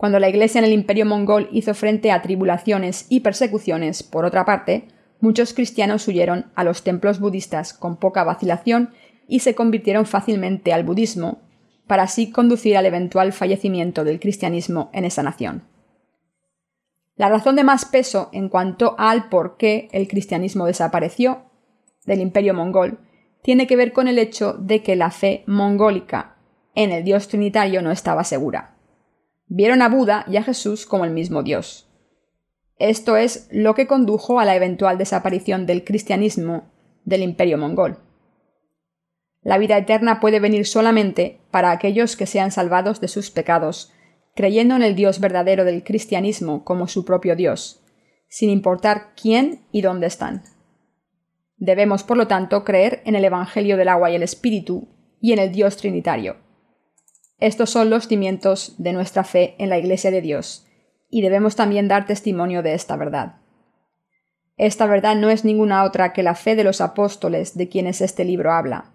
Cuando 0.02 0.18
la 0.18 0.28
Iglesia 0.28 0.58
en 0.58 0.64
el 0.64 0.72
imperio 0.72 1.06
mongol 1.06 1.48
hizo 1.52 1.74
frente 1.74 2.10
a 2.10 2.22
tribulaciones 2.22 3.06
y 3.08 3.20
persecuciones, 3.20 4.02
por 4.02 4.24
otra 4.24 4.44
parte, 4.44 4.88
muchos 5.20 5.54
cristianos 5.54 6.08
huyeron 6.08 6.50
a 6.56 6.64
los 6.64 6.82
templos 6.82 7.20
budistas 7.20 7.72
con 7.72 7.94
poca 7.94 8.24
vacilación 8.24 8.90
y 9.28 9.38
se 9.38 9.54
convirtieron 9.54 10.04
fácilmente 10.04 10.72
al 10.72 10.82
budismo, 10.82 11.38
para 11.86 12.02
así 12.02 12.32
conducir 12.32 12.76
al 12.76 12.86
eventual 12.86 13.32
fallecimiento 13.32 14.02
del 14.02 14.18
cristianismo 14.18 14.90
en 14.92 15.04
esa 15.04 15.22
nación. 15.22 15.68
La 17.14 17.28
razón 17.28 17.54
de 17.54 17.62
más 17.62 17.84
peso 17.84 18.28
en 18.32 18.48
cuanto 18.48 18.96
al 18.98 19.28
por 19.28 19.56
qué 19.56 19.88
el 19.92 20.08
cristianismo 20.08 20.66
desapareció 20.66 21.44
del 22.06 22.22
imperio 22.22 22.54
mongol 22.54 22.98
tiene 23.40 23.68
que 23.68 23.76
ver 23.76 23.92
con 23.92 24.08
el 24.08 24.18
hecho 24.18 24.54
de 24.54 24.82
que 24.82 24.96
la 24.96 25.12
fe 25.12 25.44
mongólica 25.46 26.38
en 26.74 26.90
el 26.90 27.04
Dios 27.04 27.28
trinitario 27.28 27.82
no 27.82 27.92
estaba 27.92 28.24
segura. 28.24 28.71
Vieron 29.54 29.82
a 29.82 29.90
Buda 29.90 30.24
y 30.28 30.38
a 30.38 30.42
Jesús 30.42 30.86
como 30.86 31.04
el 31.04 31.10
mismo 31.10 31.42
Dios. 31.42 31.86
Esto 32.78 33.18
es 33.18 33.50
lo 33.52 33.74
que 33.74 33.86
condujo 33.86 34.40
a 34.40 34.46
la 34.46 34.56
eventual 34.56 34.96
desaparición 34.96 35.66
del 35.66 35.84
cristianismo 35.84 36.72
del 37.04 37.20
imperio 37.20 37.58
mongol. 37.58 37.98
La 39.42 39.58
vida 39.58 39.76
eterna 39.76 40.20
puede 40.20 40.40
venir 40.40 40.66
solamente 40.66 41.42
para 41.50 41.70
aquellos 41.70 42.16
que 42.16 42.24
sean 42.24 42.50
salvados 42.50 43.02
de 43.02 43.08
sus 43.08 43.30
pecados, 43.30 43.92
creyendo 44.34 44.74
en 44.74 44.82
el 44.82 44.94
Dios 44.94 45.20
verdadero 45.20 45.66
del 45.66 45.84
cristianismo 45.84 46.64
como 46.64 46.88
su 46.88 47.04
propio 47.04 47.36
Dios, 47.36 47.84
sin 48.28 48.48
importar 48.48 49.12
quién 49.20 49.66
y 49.70 49.82
dónde 49.82 50.06
están. 50.06 50.44
Debemos, 51.58 52.04
por 52.04 52.16
lo 52.16 52.26
tanto, 52.26 52.64
creer 52.64 53.02
en 53.04 53.16
el 53.16 53.24
Evangelio 53.26 53.76
del 53.76 53.88
agua 53.88 54.10
y 54.10 54.14
el 54.14 54.22
Espíritu 54.22 54.88
y 55.20 55.34
en 55.34 55.40
el 55.40 55.52
Dios 55.52 55.76
Trinitario. 55.76 56.41
Estos 57.42 57.70
son 57.70 57.90
los 57.90 58.06
cimientos 58.06 58.76
de 58.78 58.92
nuestra 58.92 59.24
fe 59.24 59.56
en 59.58 59.68
la 59.68 59.76
Iglesia 59.76 60.12
de 60.12 60.20
Dios, 60.20 60.64
y 61.10 61.22
debemos 61.22 61.56
también 61.56 61.88
dar 61.88 62.06
testimonio 62.06 62.62
de 62.62 62.74
esta 62.74 62.96
verdad. 62.96 63.40
Esta 64.56 64.86
verdad 64.86 65.16
no 65.16 65.28
es 65.28 65.44
ninguna 65.44 65.82
otra 65.82 66.12
que 66.12 66.22
la 66.22 66.36
fe 66.36 66.54
de 66.54 66.62
los 66.62 66.80
apóstoles 66.80 67.56
de 67.56 67.68
quienes 67.68 68.00
este 68.00 68.24
libro 68.24 68.52
habla. 68.52 68.92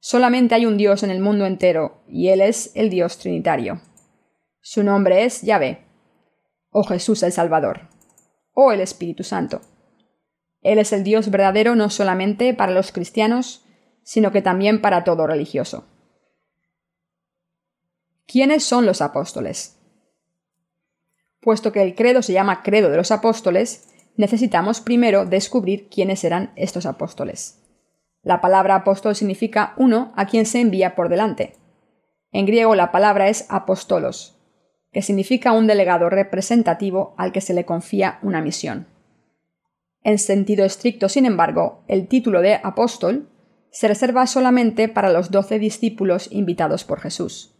Solamente 0.00 0.54
hay 0.54 0.64
un 0.64 0.78
Dios 0.78 1.02
en 1.02 1.10
el 1.10 1.20
mundo 1.20 1.44
entero, 1.44 2.00
y 2.08 2.28
Él 2.28 2.40
es 2.40 2.72
el 2.74 2.88
Dios 2.88 3.18
Trinitario. 3.18 3.82
Su 4.62 4.82
nombre 4.82 5.24
es 5.24 5.42
Yahvé, 5.42 5.84
o 6.70 6.84
Jesús 6.84 7.22
el 7.22 7.32
Salvador, 7.32 7.90
o 8.54 8.72
el 8.72 8.80
Espíritu 8.80 9.24
Santo. 9.24 9.60
Él 10.62 10.78
es 10.78 10.94
el 10.94 11.04
Dios 11.04 11.30
verdadero 11.30 11.74
no 11.74 11.90
solamente 11.90 12.54
para 12.54 12.72
los 12.72 12.92
cristianos, 12.92 13.66
sino 14.04 14.32
que 14.32 14.40
también 14.40 14.80
para 14.80 15.04
todo 15.04 15.26
religioso. 15.26 15.84
¿Quiénes 18.30 18.62
son 18.62 18.84
los 18.84 19.00
apóstoles? 19.00 19.78
Puesto 21.40 21.72
que 21.72 21.80
el 21.80 21.94
credo 21.94 22.20
se 22.20 22.34
llama 22.34 22.62
credo 22.62 22.90
de 22.90 22.98
los 22.98 23.10
apóstoles, 23.10 23.88
necesitamos 24.16 24.82
primero 24.82 25.24
descubrir 25.24 25.88
quiénes 25.88 26.24
eran 26.24 26.52
estos 26.54 26.84
apóstoles. 26.84 27.62
La 28.22 28.42
palabra 28.42 28.74
apóstol 28.74 29.16
significa 29.16 29.72
uno 29.78 30.12
a 30.14 30.26
quien 30.26 30.44
se 30.44 30.60
envía 30.60 30.94
por 30.94 31.08
delante. 31.08 31.54
En 32.30 32.44
griego 32.44 32.74
la 32.74 32.92
palabra 32.92 33.30
es 33.30 33.46
apostolos, 33.48 34.38
que 34.92 35.00
significa 35.00 35.52
un 35.52 35.66
delegado 35.66 36.10
representativo 36.10 37.14
al 37.16 37.32
que 37.32 37.40
se 37.40 37.54
le 37.54 37.64
confía 37.64 38.18
una 38.20 38.42
misión. 38.42 38.88
En 40.02 40.18
sentido 40.18 40.66
estricto, 40.66 41.08
sin 41.08 41.24
embargo, 41.24 41.82
el 41.88 42.08
título 42.08 42.42
de 42.42 42.60
apóstol 42.62 43.30
se 43.70 43.88
reserva 43.88 44.26
solamente 44.26 44.86
para 44.90 45.10
los 45.10 45.30
doce 45.30 45.58
discípulos 45.58 46.28
invitados 46.30 46.84
por 46.84 47.00
Jesús. 47.00 47.54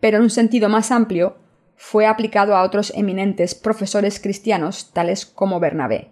Pero 0.00 0.18
en 0.18 0.24
un 0.24 0.30
sentido 0.30 0.68
más 0.68 0.90
amplio, 0.90 1.36
fue 1.76 2.06
aplicado 2.06 2.56
a 2.56 2.62
otros 2.62 2.92
eminentes 2.94 3.54
profesores 3.54 4.20
cristianos 4.20 4.92
tales 4.92 5.26
como 5.26 5.60
Bernabé. 5.60 6.10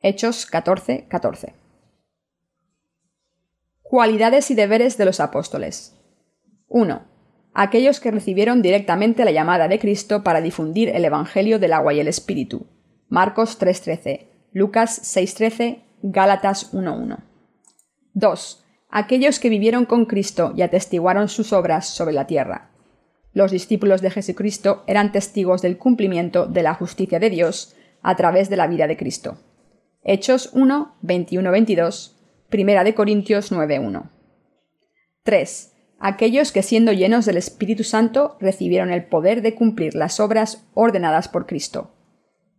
Hechos 0.00 0.46
14, 0.46 1.06
14. 1.08 1.54
Cualidades 3.82 4.50
y 4.50 4.54
deberes 4.54 4.98
de 4.98 5.04
los 5.04 5.20
apóstoles. 5.20 5.94
1. 6.68 7.02
Aquellos 7.52 8.00
que 8.00 8.10
recibieron 8.10 8.62
directamente 8.62 9.24
la 9.24 9.30
llamada 9.30 9.68
de 9.68 9.78
Cristo 9.78 10.24
para 10.24 10.40
difundir 10.40 10.88
el 10.88 11.04
Evangelio 11.04 11.58
del 11.58 11.72
agua 11.72 11.94
y 11.94 12.00
el 12.00 12.08
Espíritu. 12.08 12.66
Marcos 13.08 13.60
3.13, 13.60 14.26
Lucas 14.52 15.16
6.13, 15.16 15.84
Gálatas 16.02 16.72
1.1. 16.72 17.18
2. 18.14 18.64
Aquellos 18.90 19.38
que 19.38 19.50
vivieron 19.50 19.84
con 19.84 20.06
Cristo 20.06 20.52
y 20.56 20.62
atestiguaron 20.62 21.28
sus 21.28 21.52
obras 21.52 21.86
sobre 21.86 22.14
la 22.14 22.26
tierra. 22.26 22.73
Los 23.34 23.50
discípulos 23.50 24.00
de 24.00 24.10
Jesucristo 24.10 24.84
eran 24.86 25.10
testigos 25.12 25.60
del 25.60 25.76
cumplimiento 25.76 26.46
de 26.46 26.62
la 26.62 26.74
justicia 26.74 27.18
de 27.18 27.30
Dios 27.30 27.74
a 28.00 28.14
través 28.14 28.48
de 28.48 28.56
la 28.56 28.68
vida 28.68 28.86
de 28.86 28.96
Cristo. 28.96 29.36
Hechos 30.04 30.50
1, 30.52 30.96
21-22, 31.02 32.12
Primera 32.48 32.84
de 32.84 32.94
Corintios 32.94 33.50
9.1. 33.50 34.10
3. 35.24 35.72
Aquellos 35.98 36.52
que 36.52 36.62
siendo 36.62 36.92
llenos 36.92 37.24
del 37.26 37.36
Espíritu 37.36 37.82
Santo 37.82 38.36
recibieron 38.40 38.92
el 38.92 39.04
poder 39.04 39.42
de 39.42 39.54
cumplir 39.54 39.94
las 39.94 40.20
obras 40.20 40.64
ordenadas 40.74 41.28
por 41.28 41.46
Cristo. 41.46 41.90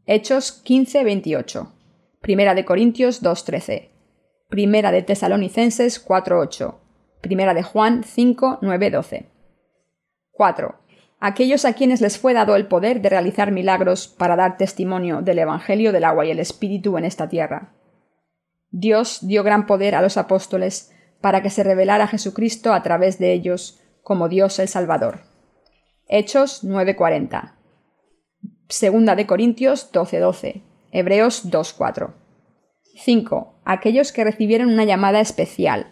Hechos 0.05 0.61
15.28. 0.65 1.69
Primera 2.19 2.53
de 2.53 2.65
Corintios 2.65 3.23
2.13. 3.23 3.89
Primera 4.49 4.91
de 4.91 5.03
Tesalonicenses 5.03 6.05
4.8. 6.05 6.75
Primera 7.21 7.53
de 7.53 7.63
Juan 7.63 8.03
5.9.12. 8.03 9.34
4. 10.35 10.75
Aquellos 11.19 11.65
a 11.65 11.73
quienes 11.73 12.01
les 12.01 12.17
fue 12.17 12.33
dado 12.33 12.55
el 12.55 12.67
poder 12.67 13.01
de 13.01 13.09
realizar 13.09 13.51
milagros 13.51 14.07
para 14.07 14.35
dar 14.35 14.57
testimonio 14.57 15.21
del 15.21 15.39
Evangelio 15.39 15.91
del 15.91 16.03
agua 16.03 16.25
y 16.25 16.31
el 16.31 16.39
Espíritu 16.39 16.97
en 16.97 17.05
esta 17.05 17.29
tierra. 17.29 17.73
Dios 18.69 19.19
dio 19.21 19.43
gran 19.43 19.65
poder 19.65 19.95
a 19.95 20.01
los 20.01 20.17
apóstoles 20.17 20.91
para 21.21 21.41
que 21.41 21.49
se 21.49 21.63
revelara 21.63 22.07
Jesucristo 22.07 22.73
a 22.73 22.83
través 22.83 23.17
de 23.17 23.31
ellos 23.31 23.81
como 24.03 24.27
Dios 24.27 24.59
el 24.59 24.67
Salvador. 24.67 25.21
Hechos 26.07 26.63
9:40. 26.63 27.55
Segunda 28.67 29.15
de 29.15 29.25
Corintios 29.25 29.91
12:12. 29.91 30.61
Hebreos 30.91 31.49
2:4. 31.49 32.13
5. 32.97 33.55
Aquellos 33.63 34.11
que 34.11 34.23
recibieron 34.23 34.69
una 34.69 34.83
llamada 34.83 35.21
especial, 35.21 35.87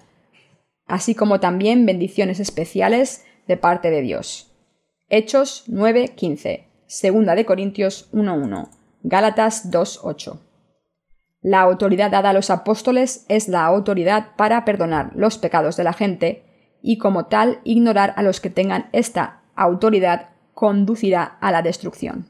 así 0.85 1.15
como 1.15 1.39
también 1.39 1.85
bendiciones 1.85 2.39
especiales 2.39 3.25
de 3.47 3.57
parte 3.57 3.91
de 3.91 4.01
Dios. 4.01 4.51
Hechos 5.09 5.65
9:15. 5.67 6.67
Segunda 6.87 7.35
de 7.35 7.45
Corintios 7.45 8.09
1:1. 8.11 8.69
Gálatas 9.03 9.69
2:8. 9.71 10.39
La 11.41 11.61
autoridad 11.61 12.11
dada 12.11 12.29
a 12.29 12.33
los 12.33 12.49
apóstoles 12.49 13.25
es 13.27 13.49
la 13.49 13.65
autoridad 13.65 14.35
para 14.37 14.63
perdonar 14.63 15.11
los 15.15 15.37
pecados 15.37 15.75
de 15.75 15.83
la 15.83 15.93
gente 15.93 16.43
y 16.81 16.97
como 16.97 17.25
tal 17.25 17.59
ignorar 17.63 18.13
a 18.15 18.23
los 18.23 18.39
que 18.39 18.49
tengan 18.49 18.89
esta 18.93 19.41
autoridad 19.55 20.29
conducirá 20.53 21.23
a 21.23 21.51
la 21.51 21.61
destrucción. 21.61 22.27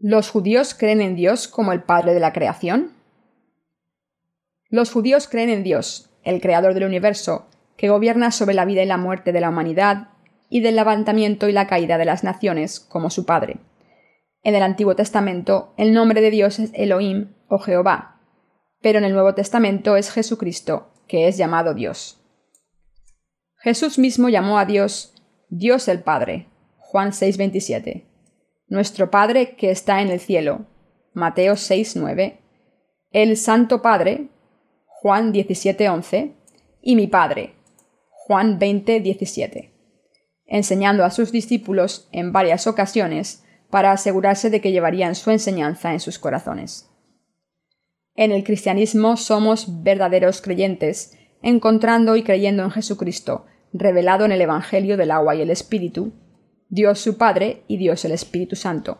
¿Los 0.00 0.30
judíos 0.30 0.74
creen 0.74 1.00
en 1.00 1.16
Dios 1.16 1.48
como 1.48 1.72
el 1.72 1.82
Padre 1.82 2.14
de 2.14 2.20
la 2.20 2.32
creación? 2.32 2.92
Los 4.68 4.92
judíos 4.92 5.28
creen 5.28 5.50
en 5.50 5.62
Dios, 5.62 6.10
el 6.22 6.40
Creador 6.40 6.74
del 6.74 6.84
universo, 6.84 7.46
que 7.78 7.88
gobierna 7.88 8.32
sobre 8.32 8.54
la 8.54 8.66
vida 8.66 8.82
y 8.82 8.86
la 8.86 8.98
muerte 8.98 9.32
de 9.32 9.40
la 9.40 9.48
humanidad 9.48 10.08
y 10.50 10.60
del 10.60 10.76
levantamiento 10.76 11.48
y 11.48 11.52
la 11.52 11.68
caída 11.68 11.96
de 11.96 12.04
las 12.04 12.24
naciones 12.24 12.80
como 12.80 13.08
su 13.08 13.24
Padre. 13.24 13.58
En 14.42 14.54
el 14.54 14.62
Antiguo 14.62 14.96
Testamento 14.96 15.72
el 15.76 15.94
nombre 15.94 16.20
de 16.20 16.30
Dios 16.30 16.58
es 16.58 16.70
Elohim 16.74 17.34
o 17.48 17.58
Jehová, 17.58 18.20
pero 18.82 18.98
en 18.98 19.04
el 19.04 19.12
Nuevo 19.12 19.34
Testamento 19.34 19.96
es 19.96 20.10
Jesucristo, 20.10 20.90
que 21.06 21.28
es 21.28 21.36
llamado 21.36 21.72
Dios. 21.72 22.20
Jesús 23.60 23.98
mismo 23.98 24.28
llamó 24.28 24.58
a 24.58 24.64
Dios 24.64 25.14
Dios 25.48 25.88
el 25.88 26.00
Padre, 26.00 26.48
Juan 26.78 27.12
6:27, 27.12 28.06
nuestro 28.66 29.10
Padre 29.10 29.54
que 29.56 29.70
está 29.70 30.02
en 30.02 30.08
el 30.08 30.20
cielo, 30.20 30.66
Mateo 31.12 31.54
6:9, 31.54 32.40
el 33.12 33.36
Santo 33.36 33.82
Padre, 33.82 34.28
Juan 34.84 35.32
17:11, 35.32 36.34
y 36.80 36.96
mi 36.96 37.06
Padre, 37.06 37.57
Juan 38.28 38.58
20:17, 38.58 39.72
enseñando 40.44 41.02
a 41.06 41.10
sus 41.10 41.32
discípulos 41.32 42.10
en 42.12 42.30
varias 42.30 42.66
ocasiones 42.66 43.42
para 43.70 43.90
asegurarse 43.90 44.50
de 44.50 44.60
que 44.60 44.70
llevarían 44.70 45.14
su 45.14 45.30
enseñanza 45.30 45.94
en 45.94 46.00
sus 46.00 46.18
corazones. 46.18 46.90
En 48.14 48.30
el 48.30 48.44
cristianismo 48.44 49.16
somos 49.16 49.82
verdaderos 49.82 50.42
creyentes, 50.42 51.16
encontrando 51.40 52.16
y 52.16 52.22
creyendo 52.22 52.64
en 52.64 52.70
Jesucristo, 52.70 53.46
revelado 53.72 54.26
en 54.26 54.32
el 54.32 54.42
Evangelio 54.42 54.98
del 54.98 55.10
agua 55.10 55.34
y 55.34 55.40
el 55.40 55.48
Espíritu, 55.48 56.12
Dios 56.68 57.00
su 57.00 57.16
Padre 57.16 57.62
y 57.66 57.78
Dios 57.78 58.04
el 58.04 58.12
Espíritu 58.12 58.56
Santo. 58.56 58.98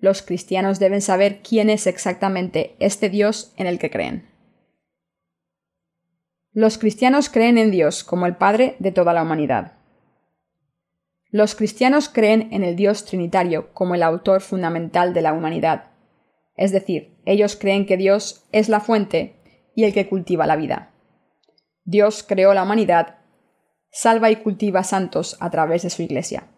Los 0.00 0.22
cristianos 0.22 0.80
deben 0.80 1.00
saber 1.00 1.42
quién 1.48 1.70
es 1.70 1.86
exactamente 1.86 2.74
este 2.80 3.08
Dios 3.08 3.52
en 3.56 3.68
el 3.68 3.78
que 3.78 3.90
creen. 3.90 4.31
Los 6.54 6.76
cristianos 6.76 7.30
creen 7.30 7.56
en 7.56 7.70
Dios 7.70 8.04
como 8.04 8.26
el 8.26 8.36
Padre 8.36 8.76
de 8.78 8.92
toda 8.92 9.14
la 9.14 9.22
humanidad. 9.22 9.72
Los 11.30 11.54
cristianos 11.54 12.10
creen 12.10 12.48
en 12.52 12.62
el 12.62 12.76
Dios 12.76 13.06
Trinitario 13.06 13.72
como 13.72 13.94
el 13.94 14.02
autor 14.02 14.42
fundamental 14.42 15.14
de 15.14 15.22
la 15.22 15.32
humanidad. 15.32 15.92
Es 16.54 16.70
decir, 16.70 17.16
ellos 17.24 17.56
creen 17.56 17.86
que 17.86 17.96
Dios 17.96 18.44
es 18.52 18.68
la 18.68 18.80
fuente 18.80 19.36
y 19.74 19.84
el 19.84 19.94
que 19.94 20.10
cultiva 20.10 20.46
la 20.46 20.56
vida. 20.56 20.92
Dios 21.84 22.22
creó 22.22 22.52
la 22.52 22.64
humanidad, 22.64 23.20
salva 23.90 24.30
y 24.30 24.36
cultiva 24.36 24.84
santos 24.84 25.38
a 25.40 25.48
través 25.48 25.80
de 25.80 25.88
su 25.88 26.02
Iglesia. 26.02 26.48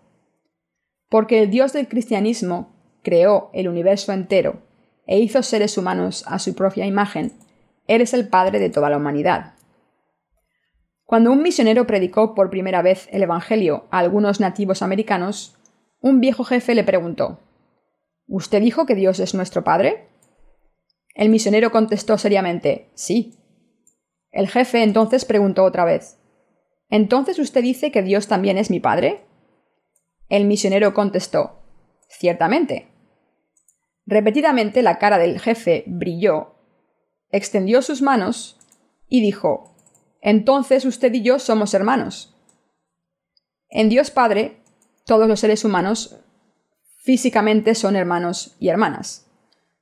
Porque 1.08 1.40
el 1.40 1.50
Dios 1.50 1.72
del 1.72 1.86
cristianismo 1.86 2.98
creó 3.04 3.50
el 3.52 3.68
universo 3.68 4.12
entero 4.12 4.60
e 5.06 5.20
hizo 5.20 5.44
seres 5.44 5.78
humanos 5.78 6.24
a 6.26 6.40
su 6.40 6.56
propia 6.56 6.84
imagen, 6.84 7.32
eres 7.86 8.12
el 8.12 8.26
Padre 8.26 8.58
de 8.58 8.70
toda 8.70 8.90
la 8.90 8.96
humanidad. 8.96 9.53
Cuando 11.04 11.32
un 11.32 11.42
misionero 11.42 11.86
predicó 11.86 12.34
por 12.34 12.50
primera 12.50 12.80
vez 12.80 13.08
el 13.12 13.22
Evangelio 13.22 13.86
a 13.90 13.98
algunos 13.98 14.40
nativos 14.40 14.82
americanos, 14.82 15.56
un 16.00 16.20
viejo 16.20 16.44
jefe 16.44 16.74
le 16.74 16.84
preguntó 16.84 17.40
¿Usted 18.26 18.62
dijo 18.62 18.86
que 18.86 18.94
Dios 18.94 19.20
es 19.20 19.34
nuestro 19.34 19.64
Padre? 19.64 20.08
El 21.14 21.28
misionero 21.28 21.70
contestó 21.70 22.16
seriamente 22.16 22.90
Sí. 22.94 23.38
El 24.30 24.48
jefe 24.48 24.82
entonces 24.82 25.24
preguntó 25.24 25.64
otra 25.64 25.84
vez 25.84 26.18
¿Entonces 26.88 27.38
usted 27.38 27.62
dice 27.62 27.92
que 27.92 28.02
Dios 28.02 28.26
también 28.26 28.56
es 28.56 28.70
mi 28.70 28.80
Padre? 28.80 29.24
El 30.30 30.46
misionero 30.46 30.94
contestó 30.94 31.60
Ciertamente. 32.08 32.88
Repetidamente 34.06 34.82
la 34.82 34.98
cara 34.98 35.18
del 35.18 35.40
jefe 35.40 35.84
brilló, 35.86 36.54
extendió 37.30 37.82
sus 37.82 38.02
manos 38.02 38.58
y 39.08 39.20
dijo 39.20 39.73
Entonces 40.24 40.86
usted 40.86 41.12
y 41.12 41.20
yo 41.20 41.38
somos 41.38 41.74
hermanos. 41.74 42.34
En 43.68 43.90
Dios 43.90 44.10
Padre, 44.10 44.62
todos 45.04 45.28
los 45.28 45.38
seres 45.38 45.66
humanos 45.66 46.16
físicamente 47.02 47.74
son 47.74 47.94
hermanos 47.94 48.56
y 48.58 48.68
hermanas. 48.70 49.30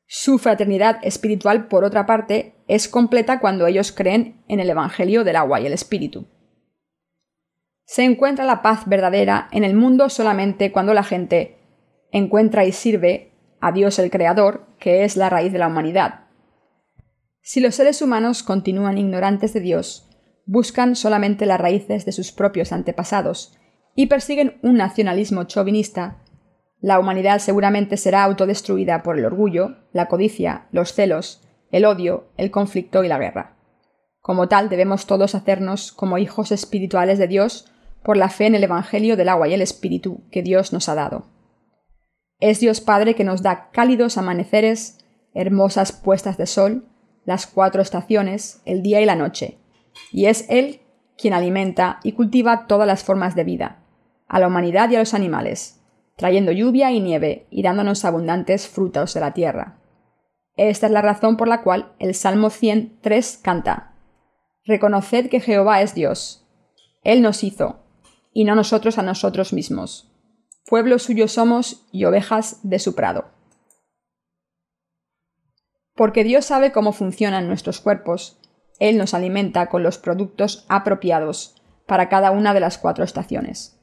Su 0.05 0.39
fraternidad 0.39 0.99
espiritual, 1.05 1.69
por 1.69 1.85
otra 1.85 2.07
parte, 2.07 2.57
es 2.67 2.89
completa 2.89 3.39
cuando 3.39 3.69
ellos 3.69 3.93
creen 3.93 4.43
en 4.49 4.59
el 4.59 4.69
Evangelio 4.69 5.23
del 5.23 5.37
agua 5.37 5.61
y 5.61 5.67
el 5.67 5.73
Espíritu. 5.73 6.27
Se 7.85 8.03
encuentra 8.03 8.45
la 8.45 8.63
paz 8.63 8.83
verdadera 8.87 9.49
en 9.53 9.63
el 9.63 9.75
mundo 9.75 10.09
solamente 10.09 10.73
cuando 10.73 10.93
la 10.93 11.05
gente 11.05 11.59
encuentra 12.11 12.65
y 12.65 12.73
sirve 12.73 13.31
a 13.61 13.71
Dios 13.71 14.01
el 14.01 14.11
Creador, 14.11 14.67
que 14.81 15.05
es 15.05 15.17
la 15.17 15.31
raíz 15.31 15.53
de 15.53 15.61
la 15.61 15.69
humanidad. 15.69 16.25
Si 17.43 17.61
los 17.61 17.77
seres 17.77 18.03
humanos 18.03 18.43
continúan 18.43 18.99
ignorantes 18.99 19.53
de 19.53 19.61
Dios, 19.61 20.09
buscan 20.47 20.97
solamente 20.97 21.47
las 21.47 21.61
raíces 21.61 22.05
de 22.05 22.13
sus 22.13 22.33
propios 22.33 22.73
antepasados 22.73 23.57
y 23.95 24.07
persiguen 24.07 24.59
un 24.63 24.75
nacionalismo 24.75 25.45
chauvinista, 25.45 26.23
la 26.81 26.99
humanidad 26.99 27.39
seguramente 27.39 27.97
será 27.97 28.25
autodestruida 28.25 29.03
por 29.03 29.19
el 29.19 29.25
orgullo, 29.25 29.77
la 29.93 30.07
codicia, 30.07 30.67
los 30.73 30.93
celos, 30.95 31.43
el 31.71 31.85
odio, 31.85 32.29
el 32.37 32.51
conflicto 32.51 33.05
y 33.05 33.09
la 33.09 33.19
guerra. 33.19 33.57
Como 34.21 34.49
tal, 34.49 34.69
debemos 34.69 35.07
todos 35.07 35.35
hacernos 35.35 35.93
como 35.93 36.19
hijos 36.19 36.53
espirituales 36.53 37.19
de 37.19 37.29
Dios 37.29 37.73
por 38.03 38.17
la 38.17 38.29
fe 38.29 38.47
en 38.47 38.55
el 38.55 38.65
Evangelio 38.65 39.17
del 39.17 39.29
agua 39.29 39.49
y 39.49 39.55
el 39.55 39.63
Espíritu 39.63 40.23
que 40.31 40.43
Dios 40.43 40.73
nos 40.73 40.89
ha 40.89 40.95
dado. 40.95 41.27
Es 42.41 42.59
Dios 42.59 42.81
Padre 42.81 43.15
que 43.15 43.25
nos 43.25 43.43
da 43.43 43.71
cálidos 43.71 44.19
amaneceres, 44.19 44.99
hermosas 45.35 45.93
puestas 45.93 46.37
de 46.37 46.47
sol, 46.47 46.89
las 47.25 47.47
cuatro 47.47 47.81
estaciones, 47.81 48.61
el 48.65 48.83
día 48.83 49.01
y 49.01 49.07
la 49.07 49.15
noche, 49.15 49.59
y 50.11 50.27
es 50.27 50.47
Él 50.49 50.81
quien 51.17 51.35
alimenta 51.35 52.01
y 52.03 52.13
cultiva 52.13 52.67
todas 52.67 52.87
las 52.87 53.05
formas 53.05 53.35
de 53.35 53.45
vida, 53.45 53.85
a 54.27 54.41
la 54.41 54.49
humanidad 54.49 54.91
y 54.91 54.97
a 54.97 55.01
los 55.01 55.15
animales, 55.15 55.81
trayendo 56.17 56.53
lluvia 56.53 56.91
y 56.91 57.01
nieve 57.01 57.47
y 57.51 57.63
dándonos 57.63 58.05
abundantes 58.05 58.69
frutos 58.69 59.15
de 59.15 59.21
la 59.21 59.33
tierra. 59.33 59.79
Esta 60.57 60.87
es 60.87 60.93
la 60.93 61.03
razón 61.03 61.37
por 61.37 61.49
la 61.49 61.63
cual 61.63 61.93
el 61.99 62.15
Salmo 62.15 62.51
103 62.51 63.39
canta 63.43 63.95
Reconoced 64.65 65.29
que 65.29 65.41
Jehová 65.41 65.83
es 65.83 65.95
Dios. 65.95 66.47
Él 67.03 67.21
nos 67.21 67.43
hizo, 67.43 67.81
y 68.33 68.45
no 68.45 68.55
nosotros 68.55 68.99
a 68.99 69.03
nosotros 69.03 69.53
mismos. 69.53 70.13
Pueblo 70.67 70.99
suyo 70.99 71.27
somos 71.27 71.87
y 71.91 72.05
ovejas 72.05 72.61
de 72.63 72.79
su 72.79 72.95
prado. 72.95 73.27
Porque 75.95 76.25
Dios 76.25 76.45
sabe 76.45 76.73
cómo 76.73 76.93
funcionan 76.93 77.49
nuestros 77.49 77.81
cuerpos, 77.81 78.39
Él 78.79 78.99
nos 78.99 79.15
alimenta 79.15 79.67
con 79.67 79.83
los 79.83 79.99
productos 79.99 80.65
apropiados 80.69 81.63
para 81.87 82.09
cada 82.09 82.31
una 82.31 82.55
de 82.55 82.61
las 82.61 82.79
cuatro 82.79 83.05
estaciones. 83.05 83.79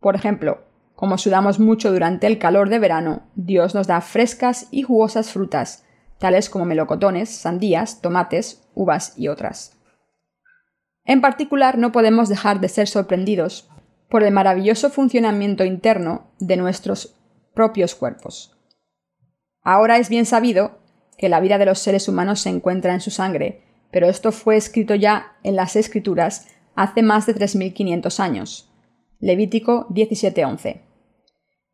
Por 0.00 0.14
ejemplo, 0.14 0.64
como 0.94 1.18
sudamos 1.18 1.58
mucho 1.58 1.92
durante 1.92 2.26
el 2.26 2.38
calor 2.38 2.68
de 2.70 2.78
verano, 2.78 3.22
Dios 3.34 3.74
nos 3.74 3.86
da 3.86 4.00
frescas 4.00 4.68
y 4.70 4.82
jugosas 4.82 5.30
frutas, 5.32 5.84
tales 6.18 6.48
como 6.48 6.64
melocotones, 6.64 7.28
sandías, 7.28 8.00
tomates, 8.00 8.66
uvas 8.74 9.12
y 9.16 9.28
otras. 9.28 9.76
En 11.04 11.20
particular, 11.20 11.78
no 11.78 11.92
podemos 11.92 12.28
dejar 12.28 12.60
de 12.60 12.68
ser 12.68 12.88
sorprendidos 12.88 13.68
por 14.08 14.22
el 14.22 14.32
maravilloso 14.32 14.90
funcionamiento 14.90 15.64
interno 15.64 16.30
de 16.38 16.56
nuestros 16.56 17.14
propios 17.54 17.94
cuerpos. 17.94 18.56
Ahora 19.62 19.98
es 19.98 20.08
bien 20.08 20.26
sabido 20.26 20.78
que 21.18 21.28
la 21.28 21.40
vida 21.40 21.58
de 21.58 21.66
los 21.66 21.78
seres 21.78 22.08
humanos 22.08 22.40
se 22.40 22.50
encuentra 22.50 22.94
en 22.94 23.00
su 23.00 23.10
sangre, 23.10 23.65
pero 23.90 24.08
esto 24.08 24.32
fue 24.32 24.56
escrito 24.56 24.94
ya 24.94 25.36
en 25.42 25.56
las 25.56 25.76
Escrituras 25.76 26.48
hace 26.74 27.02
más 27.02 27.26
de 27.26 27.34
3.500 27.34 28.20
años. 28.20 28.70
Levítico 29.18 29.86
17:11. 29.90 30.82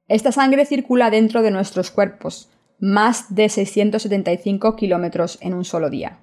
Esta 0.08 0.32
sangre 0.32 0.64
circula 0.64 1.10
dentro 1.10 1.42
de 1.42 1.50
nuestros 1.50 1.90
cuerpos, 1.90 2.50
más 2.78 3.34
de 3.34 3.48
675 3.48 4.76
kilómetros 4.76 5.38
en 5.40 5.54
un 5.54 5.64
solo 5.64 5.90
día. 5.90 6.18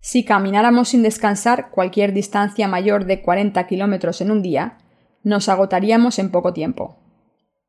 Si 0.00 0.24
camináramos 0.24 0.90
sin 0.90 1.02
descansar 1.02 1.70
cualquier 1.70 2.12
distancia 2.12 2.68
mayor 2.68 3.04
de 3.04 3.20
40 3.20 3.66
kilómetros 3.66 4.20
en 4.20 4.30
un 4.30 4.42
día, 4.42 4.78
nos 5.22 5.48
agotaríamos 5.48 6.18
en 6.18 6.30
poco 6.30 6.52
tiempo. 6.52 6.98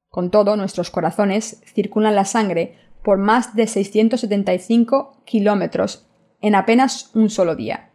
Con 0.09 0.31
todo, 0.31 0.55
nuestros 0.55 0.91
corazones 0.91 1.61
circulan 1.65 2.15
la 2.15 2.25
sangre 2.25 2.75
por 3.03 3.17
más 3.17 3.55
de 3.55 3.67
675 3.67 5.21
kilómetros 5.25 6.08
en 6.41 6.55
apenas 6.55 7.11
un 7.13 7.29
solo 7.29 7.55
día, 7.55 7.91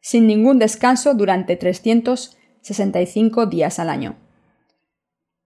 sin 0.00 0.26
ningún 0.26 0.58
descanso 0.58 1.14
durante 1.14 1.56
365 1.56 3.46
días 3.46 3.78
al 3.78 3.90
año. 3.90 4.16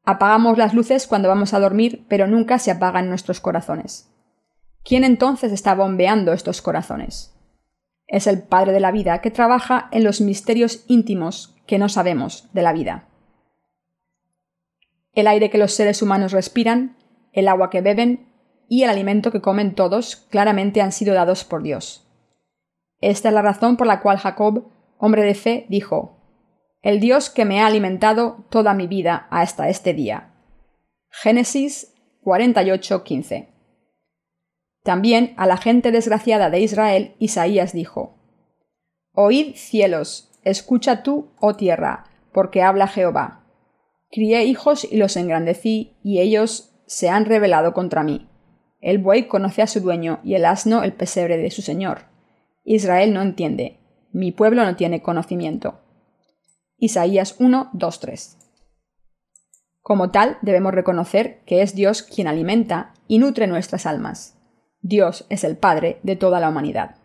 Apagamos 0.04 0.56
las 0.56 0.72
luces 0.72 1.06
cuando 1.06 1.28
vamos 1.28 1.52
a 1.52 1.58
dormir, 1.58 2.04
pero 2.08 2.26
nunca 2.26 2.58
se 2.58 2.70
apagan 2.70 3.08
nuestros 3.08 3.40
corazones. 3.40 4.08
¿Quién 4.84 5.02
entonces 5.02 5.50
está 5.50 5.74
bombeando 5.74 6.32
estos 6.32 6.62
corazones? 6.62 7.34
Es 8.06 8.28
el 8.28 8.42
Padre 8.42 8.72
de 8.72 8.78
la 8.78 8.92
vida 8.92 9.20
que 9.20 9.32
trabaja 9.32 9.88
en 9.90 10.04
los 10.04 10.20
misterios 10.20 10.84
íntimos 10.86 11.56
que 11.66 11.78
no 11.78 11.88
sabemos 11.88 12.48
de 12.52 12.62
la 12.62 12.72
vida. 12.72 13.08
El 15.12 15.26
aire 15.26 15.50
que 15.50 15.58
los 15.58 15.72
seres 15.72 16.02
humanos 16.02 16.30
respiran, 16.30 16.96
el 17.32 17.48
agua 17.48 17.68
que 17.68 17.80
beben 17.80 18.28
y 18.68 18.84
el 18.84 18.90
alimento 18.90 19.32
que 19.32 19.40
comen 19.40 19.74
todos 19.74 20.16
claramente 20.30 20.80
han 20.82 20.92
sido 20.92 21.14
dados 21.14 21.42
por 21.42 21.64
Dios. 21.64 22.05
Esta 23.00 23.28
es 23.28 23.34
la 23.34 23.42
razón 23.42 23.76
por 23.76 23.86
la 23.86 24.00
cual 24.00 24.18
Jacob, 24.18 24.70
hombre 24.98 25.22
de 25.22 25.34
fe, 25.34 25.66
dijo 25.68 26.16
el 26.86 27.00
Dios 27.00 27.30
que 27.30 27.44
me 27.44 27.60
ha 27.60 27.66
alimentado 27.66 28.46
toda 28.48 28.72
mi 28.72 28.86
vida 28.86 29.26
hasta 29.30 29.68
este 29.68 29.92
día. 29.92 30.34
Génesis 31.10 31.92
48:15. 32.22 33.48
También 34.84 35.34
a 35.36 35.48
la 35.48 35.56
gente 35.56 35.90
desgraciada 35.90 36.48
de 36.48 36.60
Israel, 36.60 37.16
Isaías 37.18 37.72
dijo, 37.72 38.14
Oíd 39.14 39.56
cielos, 39.56 40.30
escucha 40.44 41.02
tú, 41.02 41.32
oh 41.40 41.56
tierra, 41.56 42.04
porque 42.30 42.62
habla 42.62 42.86
Jehová. 42.86 43.44
Crié 44.12 44.44
hijos 44.44 44.86
y 44.88 44.96
los 44.96 45.16
engrandecí, 45.16 45.96
y 46.04 46.20
ellos 46.20 46.72
se 46.86 47.08
han 47.08 47.24
rebelado 47.24 47.74
contra 47.74 48.04
mí. 48.04 48.28
El 48.80 48.98
buey 48.98 49.26
conoce 49.26 49.60
a 49.60 49.66
su 49.66 49.80
dueño 49.80 50.20
y 50.22 50.36
el 50.36 50.44
asno 50.44 50.84
el 50.84 50.92
pesebre 50.92 51.36
de 51.36 51.50
su 51.50 51.62
señor. 51.62 52.02
Israel 52.68 53.14
no 53.14 53.22
entiende, 53.22 53.78
mi 54.10 54.32
pueblo 54.32 54.64
no 54.64 54.74
tiene 54.74 55.00
conocimiento. 55.00 55.78
Isaías 56.78 57.36
1, 57.38 57.70
2, 57.72 58.00
3. 58.00 58.38
Como 59.82 60.10
tal, 60.10 60.38
debemos 60.42 60.74
reconocer 60.74 61.44
que 61.46 61.62
es 61.62 61.76
Dios 61.76 62.02
quien 62.02 62.26
alimenta 62.26 62.92
y 63.06 63.18
nutre 63.18 63.46
nuestras 63.46 63.86
almas. 63.86 64.36
Dios 64.80 65.26
es 65.28 65.44
el 65.44 65.56
Padre 65.56 66.00
de 66.02 66.16
toda 66.16 66.40
la 66.40 66.48
humanidad. 66.48 66.96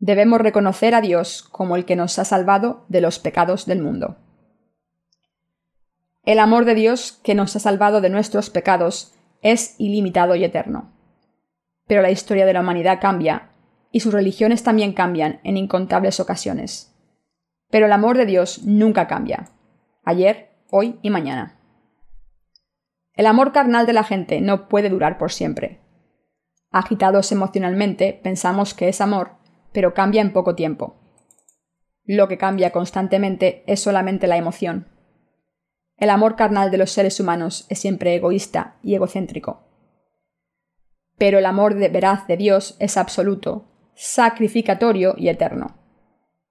Debemos 0.00 0.40
reconocer 0.40 0.96
a 0.96 1.00
Dios 1.00 1.44
como 1.44 1.76
el 1.76 1.84
que 1.84 1.94
nos 1.94 2.18
ha 2.18 2.24
salvado 2.24 2.86
de 2.88 3.00
los 3.00 3.20
pecados 3.20 3.66
del 3.66 3.80
mundo. 3.80 4.16
El 6.24 6.40
amor 6.40 6.64
de 6.64 6.74
Dios 6.74 7.20
que 7.22 7.36
nos 7.36 7.54
ha 7.54 7.60
salvado 7.60 8.00
de 8.00 8.10
nuestros 8.10 8.50
pecados 8.50 9.14
es 9.42 9.76
ilimitado 9.78 10.34
y 10.34 10.42
eterno. 10.42 10.97
Pero 11.88 12.02
la 12.02 12.10
historia 12.12 12.46
de 12.46 12.52
la 12.52 12.60
humanidad 12.60 13.00
cambia, 13.00 13.50
y 13.90 14.00
sus 14.00 14.12
religiones 14.12 14.62
también 14.62 14.92
cambian 14.92 15.40
en 15.42 15.56
incontables 15.56 16.20
ocasiones. 16.20 16.94
Pero 17.70 17.86
el 17.86 17.92
amor 17.92 18.16
de 18.16 18.26
Dios 18.26 18.62
nunca 18.64 19.08
cambia. 19.08 19.50
Ayer, 20.04 20.50
hoy 20.70 20.98
y 21.02 21.10
mañana. 21.10 21.58
El 23.14 23.26
amor 23.26 23.52
carnal 23.52 23.86
de 23.86 23.94
la 23.94 24.04
gente 24.04 24.40
no 24.40 24.68
puede 24.68 24.90
durar 24.90 25.18
por 25.18 25.32
siempre. 25.32 25.80
Agitados 26.70 27.32
emocionalmente, 27.32 28.20
pensamos 28.22 28.74
que 28.74 28.88
es 28.88 29.00
amor, 29.00 29.32
pero 29.72 29.94
cambia 29.94 30.22
en 30.22 30.32
poco 30.32 30.54
tiempo. 30.54 30.96
Lo 32.04 32.28
que 32.28 32.38
cambia 32.38 32.70
constantemente 32.70 33.64
es 33.66 33.80
solamente 33.80 34.26
la 34.26 34.36
emoción. 34.36 34.88
El 35.96 36.10
amor 36.10 36.36
carnal 36.36 36.70
de 36.70 36.78
los 36.78 36.92
seres 36.92 37.18
humanos 37.18 37.66
es 37.68 37.80
siempre 37.80 38.14
egoísta 38.14 38.76
y 38.82 38.94
egocéntrico. 38.94 39.67
Pero 41.18 41.38
el 41.38 41.46
amor 41.46 41.74
de 41.74 41.88
veraz 41.88 42.26
de 42.26 42.36
Dios 42.36 42.76
es 42.78 42.96
absoluto, 42.96 43.66
sacrificatorio 43.94 45.14
y 45.16 45.28
eterno. 45.28 45.76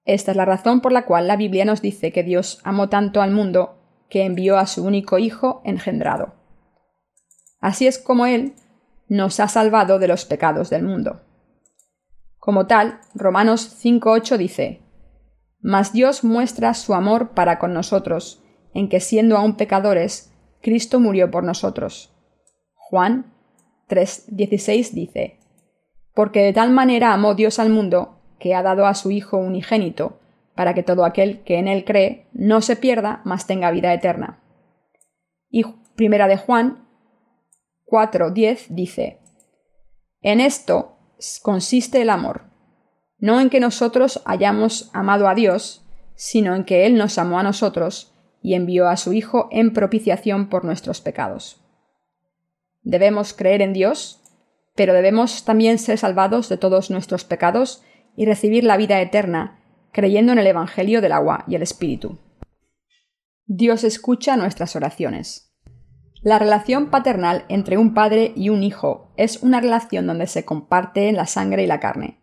Esta 0.04 0.32
es 0.32 0.38
la 0.38 0.46
razón 0.46 0.82
por 0.82 0.92
la 0.92 1.06
cual 1.06 1.28
la 1.28 1.36
Biblia 1.36 1.66
nos 1.66 1.82
dice 1.82 2.12
que 2.12 2.24
Dios 2.24 2.60
amó 2.64 2.90
tanto 2.90 3.22
al 3.22 3.32
mundo 3.32 3.78
que 4.10 4.24
envió 4.24 4.58
a 4.58 4.68
su 4.68 4.86
único 4.86 5.18
Hijo 5.18 5.62
engendrado. 5.66 6.36
Así 7.60 7.88
es 7.88 7.98
como 7.98 8.26
Él 8.26 8.54
nos 9.10 9.40
ha 9.40 9.48
salvado 9.48 10.00
de 10.00 10.08
los 10.08 10.26
pecados 10.26 10.70
del 10.70 10.84
mundo. 10.84 11.22
Como 12.38 12.68
tal, 12.68 13.00
Romanos 13.14 13.84
5.8 13.84 14.38
dice, 14.38 14.82
Mas 15.60 15.92
Dios 15.92 16.24
muestra 16.24 16.74
su 16.74 16.94
amor 16.94 17.32
para 17.32 17.60
con 17.60 17.74
nosotros, 17.74 18.44
en 18.74 18.90
que 18.90 19.00
siendo 19.00 19.38
aún 19.38 19.58
pecadores, 19.58 20.32
Cristo 20.62 21.00
murió 21.00 21.32
por 21.32 21.44
nosotros. 21.44 22.14
Juan 22.76 23.34
3:16 23.88 24.92
dice, 24.92 25.40
Porque 26.14 26.42
de 26.42 26.54
tal 26.54 26.72
manera 26.72 27.14
amó 27.14 27.36
Dios 27.36 27.60
al 27.60 27.70
mundo, 27.70 28.20
que 28.40 28.56
ha 28.56 28.62
dado 28.62 28.86
a 28.86 28.94
su 28.94 29.12
Hijo 29.12 29.38
unigénito, 29.38 30.20
para 30.56 30.74
que 30.74 30.84
todo 30.84 31.06
aquel 31.06 31.44
que 31.44 31.60
en 31.60 31.68
él 31.68 31.86
cree 31.86 32.28
no 32.34 32.62
se 32.62 32.76
pierda, 32.76 33.22
mas 33.24 33.46
tenga 33.46 33.72
vida 33.72 33.94
eterna. 33.94 34.42
Y 35.50 35.64
primera 35.96 36.28
de 36.28 36.38
Juan 36.38 36.88
4:10 37.86 38.68
dice, 38.70 39.20
En 40.22 40.42
esto 40.42 40.98
consiste 41.44 42.02
el 42.02 42.10
amor, 42.10 42.44
no 43.20 43.40
en 43.40 43.50
que 43.50 43.60
nosotros 43.60 44.22
hayamos 44.26 44.90
amado 44.94 45.28
a 45.28 45.36
Dios, 45.36 45.86
sino 46.16 46.56
en 46.56 46.66
que 46.66 46.86
Él 46.86 46.98
nos 46.98 47.18
amó 47.18 47.40
a 47.40 47.44
nosotros 47.44 48.14
y 48.42 48.56
envió 48.56 48.88
a 48.88 48.98
su 48.98 49.14
Hijo 49.14 49.48
en 49.52 49.74
propiciación 49.74 50.50
por 50.50 50.66
nuestros 50.66 51.02
pecados. 51.02 51.67
Debemos 52.88 53.34
creer 53.34 53.62
en 53.62 53.74
Dios, 53.74 54.22
pero 54.74 54.94
debemos 54.94 55.44
también 55.44 55.78
ser 55.78 55.98
salvados 55.98 56.48
de 56.48 56.56
todos 56.56 56.90
nuestros 56.90 57.26
pecados 57.26 57.84
y 58.16 58.26
recibir 58.26 58.64
la 58.64 58.78
vida 58.78 59.02
eterna, 59.02 59.60
creyendo 59.92 60.32
en 60.32 60.40
el 60.40 60.48
Evangelio 60.48 61.02
del 61.02 61.12
agua 61.12 61.44
y 61.50 61.56
el 61.56 61.64
Espíritu. 61.64 62.18
Dios 63.46 63.84
escucha 63.84 64.38
nuestras 64.38 64.78
oraciones. 64.78 65.54
La 66.22 66.40
relación 66.40 66.90
paternal 66.90 67.44
entre 67.50 67.78
un 67.78 67.94
padre 67.94 68.32
y 68.38 68.48
un 68.48 68.64
hijo 68.64 69.12
es 69.18 69.44
una 69.44 69.60
relación 69.60 70.08
donde 70.08 70.28
se 70.28 70.46
comparte 70.46 71.12
la 71.12 71.26
sangre 71.26 71.64
y 71.64 71.68
la 71.68 71.82
carne. 71.82 72.22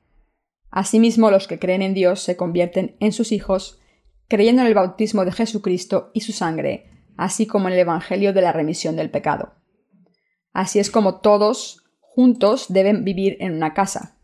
Asimismo, 0.70 1.30
los 1.30 1.46
que 1.46 1.58
creen 1.58 1.82
en 1.82 1.92
Dios 1.92 2.20
se 2.20 2.38
convierten 2.38 2.96
en 3.00 3.12
sus 3.12 3.32
hijos, 3.32 3.82
creyendo 4.28 4.62
en 4.62 4.68
el 4.68 4.74
bautismo 4.74 5.26
de 5.26 5.32
Jesucristo 5.32 6.10
y 6.14 6.22
su 6.22 6.32
sangre, 6.32 6.90
así 7.18 7.46
como 7.46 7.68
en 7.68 7.74
el 7.74 7.80
Evangelio 7.80 8.32
de 8.32 8.40
la 8.40 8.52
remisión 8.52 8.96
del 8.96 9.10
pecado. 9.10 9.62
Así 10.54 10.78
es 10.78 10.90
como 10.90 11.20
todos 11.20 11.84
juntos 12.00 12.66
deben 12.68 13.04
vivir 13.04 13.36
en 13.40 13.52
una 13.52 13.74
casa. 13.74 14.16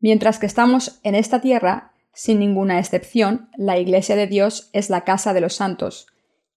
Mientras 0.00 0.38
que 0.38 0.46
estamos 0.46 1.00
en 1.04 1.14
esta 1.14 1.40
tierra, 1.40 1.92
sin 2.12 2.40
ninguna 2.40 2.78
excepción, 2.78 3.48
la 3.56 3.78
Iglesia 3.78 4.16
de 4.16 4.26
Dios 4.26 4.68
es 4.72 4.90
la 4.90 5.04
casa 5.04 5.32
de 5.32 5.40
los 5.40 5.54
santos, 5.54 6.08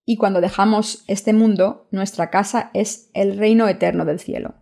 y 0.06 0.18
cuando 0.18 0.42
dejamos 0.42 1.04
este 1.08 1.34
mundo, 1.34 1.88
nuestra 1.92 2.32
casa 2.32 2.72
es 2.74 3.12
el 3.14 3.38
reino 3.38 3.68
eterno 3.68 4.06
del 4.06 4.20
cielo. 4.20 4.56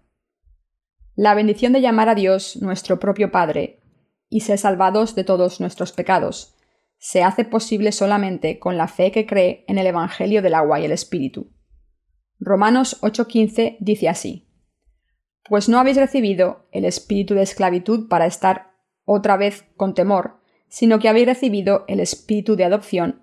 La 1.16 1.34
bendición 1.34 1.72
de 1.72 1.82
llamar 1.82 2.10
a 2.10 2.16
Dios 2.16 2.58
nuestro 2.62 3.00
propio 3.00 3.32
Padre 3.32 3.82
y 4.30 4.42
ser 4.42 4.58
salvados 4.58 5.16
de 5.16 5.24
todos 5.24 5.62
nuestros 5.62 5.94
pecados 5.94 6.54
se 7.00 7.24
hace 7.24 7.46
posible 7.46 7.92
solamente 7.94 8.60
con 8.60 8.78
la 8.78 8.88
fe 8.88 9.12
que 9.12 9.26
cree 9.26 9.64
en 9.68 9.78
el 9.78 9.88
Evangelio 9.88 10.42
del 10.42 10.54
agua 10.54 10.80
y 10.80 10.86
el 10.86 10.92
Espíritu. 10.92 11.50
Romanos 12.40 12.98
8:15 13.02 13.78
dice 13.80 14.10
así, 14.10 14.48
Pues 15.48 15.70
no 15.70 15.80
habéis 15.80 15.98
recibido 15.98 16.68
el 16.72 16.86
espíritu 16.86 17.34
de 17.34 17.42
esclavitud 17.42 18.08
para 18.08 18.26
estar 18.26 18.72
otra 19.06 19.38
vez 19.38 19.66
con 19.76 19.94
temor, 19.94 20.40
sino 20.68 21.00
que 21.00 21.10
habéis 21.10 21.28
recibido 21.28 21.86
el 21.88 22.00
espíritu 22.00 22.56
de 22.56 22.66
adopción, 22.66 23.22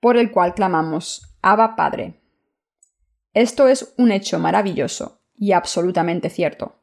por 0.00 0.16
el 0.16 0.30
cual 0.30 0.54
clamamos, 0.54 1.36
Abba 1.42 1.76
Padre. 1.76 2.20
Esto 3.34 3.68
es 3.68 3.94
un 3.98 4.12
hecho 4.12 4.38
maravilloso 4.38 5.20
y 5.36 5.52
absolutamente 5.52 6.30
cierto. 6.30 6.76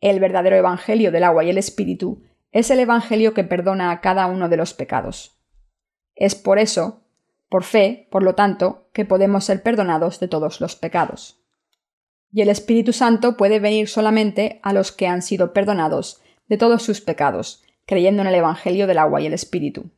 El 0.00 0.20
verdadero 0.20 0.56
Evangelio 0.56 1.10
del 1.10 1.24
agua 1.24 1.44
y 1.44 1.50
el 1.50 1.58
Espíritu 1.58 2.22
es 2.52 2.70
el 2.70 2.80
Evangelio 2.80 3.34
que 3.34 3.44
perdona 3.44 3.90
a 3.90 4.00
cada 4.00 4.26
uno 4.26 4.48
de 4.48 4.56
los 4.56 4.74
pecados. 4.74 5.40
Es 6.14 6.34
por 6.34 6.58
eso 6.58 7.02
por 7.50 7.64
fe, 7.64 8.08
por 8.10 8.22
lo 8.22 8.34
tanto, 8.34 8.88
que 8.92 9.04
podemos 9.04 9.44
ser 9.44 9.62
perdonados 9.62 10.20
de 10.20 10.28
todos 10.28 10.60
los 10.60 10.76
pecados. 10.76 11.42
Y 12.32 12.42
el 12.42 12.48
Espíritu 12.48 12.92
Santo 12.92 13.36
puede 13.36 13.58
venir 13.58 13.88
solamente 13.88 14.60
a 14.62 14.72
los 14.72 14.92
que 14.92 15.08
han 15.08 15.20
sido 15.20 15.52
perdonados 15.52 16.22
de 16.46 16.56
todos 16.56 16.82
sus 16.84 17.00
pecados, 17.00 17.64
creyendo 17.86 18.22
en 18.22 18.28
el 18.28 18.36
Evangelio 18.36 18.86
del 18.86 18.98
agua 18.98 19.20
y 19.20 19.26
el 19.26 19.34
Espíritu. 19.34 19.90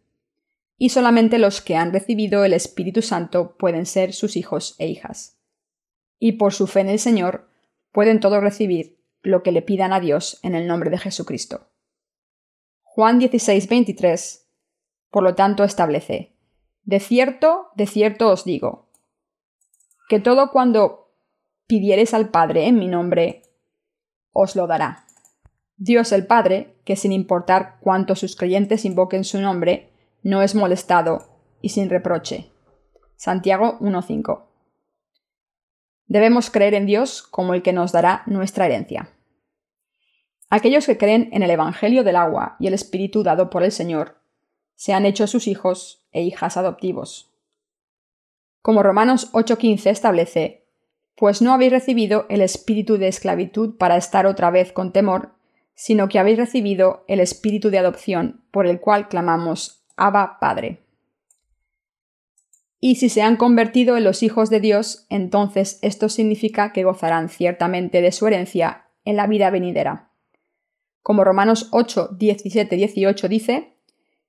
Y 0.79 0.88
solamente 0.88 1.38
los 1.38 1.61
que 1.61 1.77
han 1.77 1.93
recibido 1.93 2.45
el 2.45 2.55
Espíritu 2.55 3.03
Santo 3.03 3.55
pueden 3.59 3.85
ser 3.85 4.15
sus 4.15 4.37
hijos 4.37 4.75
e 4.79 4.88
hijas. 4.88 5.38
Y 6.19 6.33
por 6.33 6.55
su 6.55 6.67
fe 6.67 6.81
en 6.81 6.88
el 6.88 6.99
Señor, 6.99 7.51
pueden 7.93 8.19
todos 8.19 8.43
recibir 8.43 8.99
lo 9.23 9.43
que 9.43 9.53
le 9.53 9.61
pidan 9.61 9.93
a 9.93 10.01
Dios 10.01 10.41
en 10.43 10.55
el 10.55 10.67
nombre 10.67 10.88
de 10.88 10.99
Jesucristo. 10.99 11.69
Juan 12.81 13.19
16, 13.19 13.69
23, 13.69 14.49
por 15.11 15.23
lo 15.23 15.35
tanto, 15.35 15.65
establece, 15.65 16.32
de 16.85 17.01
cierto, 17.01 17.68
de 17.77 17.87
cierto 17.87 18.29
os 18.31 18.45
digo, 18.45 18.88
que 20.09 20.21
todo 20.21 20.51
cuando 20.51 21.11
pidiereis 21.66 22.12
al 22.14 22.31
Padre 22.31 22.66
en 22.66 22.79
mi 22.79 22.88
nombre, 22.88 23.42
os 24.33 24.57
lo 24.57 24.66
dará. 24.66 25.07
Dios 25.77 26.12
el 26.12 26.27
Padre, 26.27 26.77
que 26.85 26.97
sin 26.97 27.12
importar 27.12 27.79
cuánto 27.81 28.14
sus 28.14 28.37
creyentes 28.37 28.85
invoquen 28.85 29.25
su 29.25 29.40
nombre, 29.40 29.90
no 30.23 30.42
es 30.42 30.55
molestado 30.55 31.40
y 31.61 31.71
sin 31.71 31.88
reproche. 31.90 32.51
Santiago 33.16 33.79
1.5. 33.81 34.45
Debemos 36.07 36.51
creer 36.51 36.75
en 36.75 36.87
Dios 36.87 37.23
como 37.23 37.55
el 37.55 37.62
que 37.62 37.73
nos 37.73 37.92
dará 37.92 38.23
nuestra 38.27 38.66
herencia. 38.66 39.11
Aquellos 40.51 40.87
que 40.87 40.99
creen 40.99 41.31
en 41.33 41.42
el 41.42 41.51
Evangelio 41.51 42.05
del 42.05 42.16
agua 42.16 42.57
y 42.59 42.66
el 42.66 42.75
Espíritu 42.75 43.23
dado 43.23 43.49
por 43.49 43.62
el 43.62 43.73
Señor 43.73 44.22
se 44.83 44.92
han 44.92 45.07
hecho 45.07 45.29
sus 45.29 45.47
hijos 45.47 46.03
e 46.11 46.23
hijas 46.23 46.57
adoptivos. 46.57 47.31
Como 48.62 48.83
Romanos 48.83 49.31
8:15 49.33 49.90
establece, 49.90 50.64
pues 51.14 51.40
no 51.40 51.53
habéis 51.53 51.71
recibido 51.71 52.27
el 52.29 52.40
espíritu 52.40 52.99
de 52.99 53.07
esclavitud 53.07 53.77
para 53.77 53.97
estar 53.97 54.27
otra 54.27 54.51
vez 54.51 54.73
con 54.73 54.92
temor, 54.92 55.37
sino 55.77 56.09
que 56.09 56.18
habéis 56.18 56.38
recibido 56.38 57.05
el 57.07 57.21
espíritu 57.21 57.71
de 57.71 57.79
adopción 57.79 58.42
por 58.51 58.66
el 58.66 58.81
cual 58.81 59.07
clamamos 59.07 59.85
Abba 59.97 60.40
Padre. 60.40 60.83
Y 62.81 62.97
si 62.97 63.09
se 63.09 63.23
han 63.23 63.37
convertido 63.37 63.97
en 63.97 64.03
los 64.03 64.25
hijos 64.25 64.51
de 64.51 64.59
Dios, 64.59 65.07
entonces 65.11 65.79
esto 65.83 66.09
significa 66.09 66.73
que 66.73 66.83
gozarán 66.83 67.29
ciertamente 67.29 68.03
de 68.03 68.11
su 68.11 68.27
herencia 68.27 68.88
en 69.05 69.14
la 69.14 69.29
vida 69.29 69.49
venidera. 69.51 70.11
Como 71.03 71.23
Romanos 71.23 71.68
8, 71.71 72.16
17, 72.18 72.75
18 72.75 73.29
dice, 73.29 73.72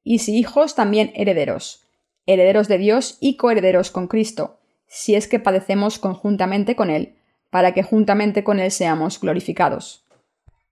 y 0.04 0.20
si 0.20 0.38
hijos 0.38 0.76
también 0.76 1.12
herederos, 1.16 1.88
herederos 2.26 2.68
de 2.68 2.78
Dios 2.78 3.18
y 3.20 3.38
coherederos 3.38 3.92
con 3.92 4.08
Cristo, 4.08 4.60
si 4.88 5.16
es 5.16 5.28
que 5.28 5.40
padecemos 5.40 5.98
conjuntamente 5.98 6.76
con 6.76 6.90
Él, 6.90 7.16
para 7.50 7.74
que 7.74 7.84
juntamente 7.84 8.44
con 8.44 8.60
Él 8.60 8.72
seamos 8.72 9.20
glorificados. 9.20 10.06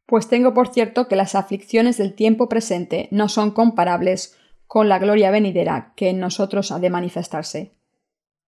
Pues 0.06 0.28
tengo 0.28 0.54
por 0.54 0.68
cierto 0.68 1.08
que 1.08 1.16
las 1.16 1.36
aflicciones 1.36 1.98
del 1.98 2.14
tiempo 2.14 2.50
presente 2.50 3.08
no 3.12 3.30
son 3.30 3.52
comparables 3.52 4.38
con 4.68 4.90
la 4.90 5.00
gloria 5.00 5.32
venidera 5.32 5.94
que 5.96 6.10
en 6.10 6.20
nosotros 6.20 6.72
ha 6.72 6.80
de 6.80 6.90
manifestarse. 6.90 7.74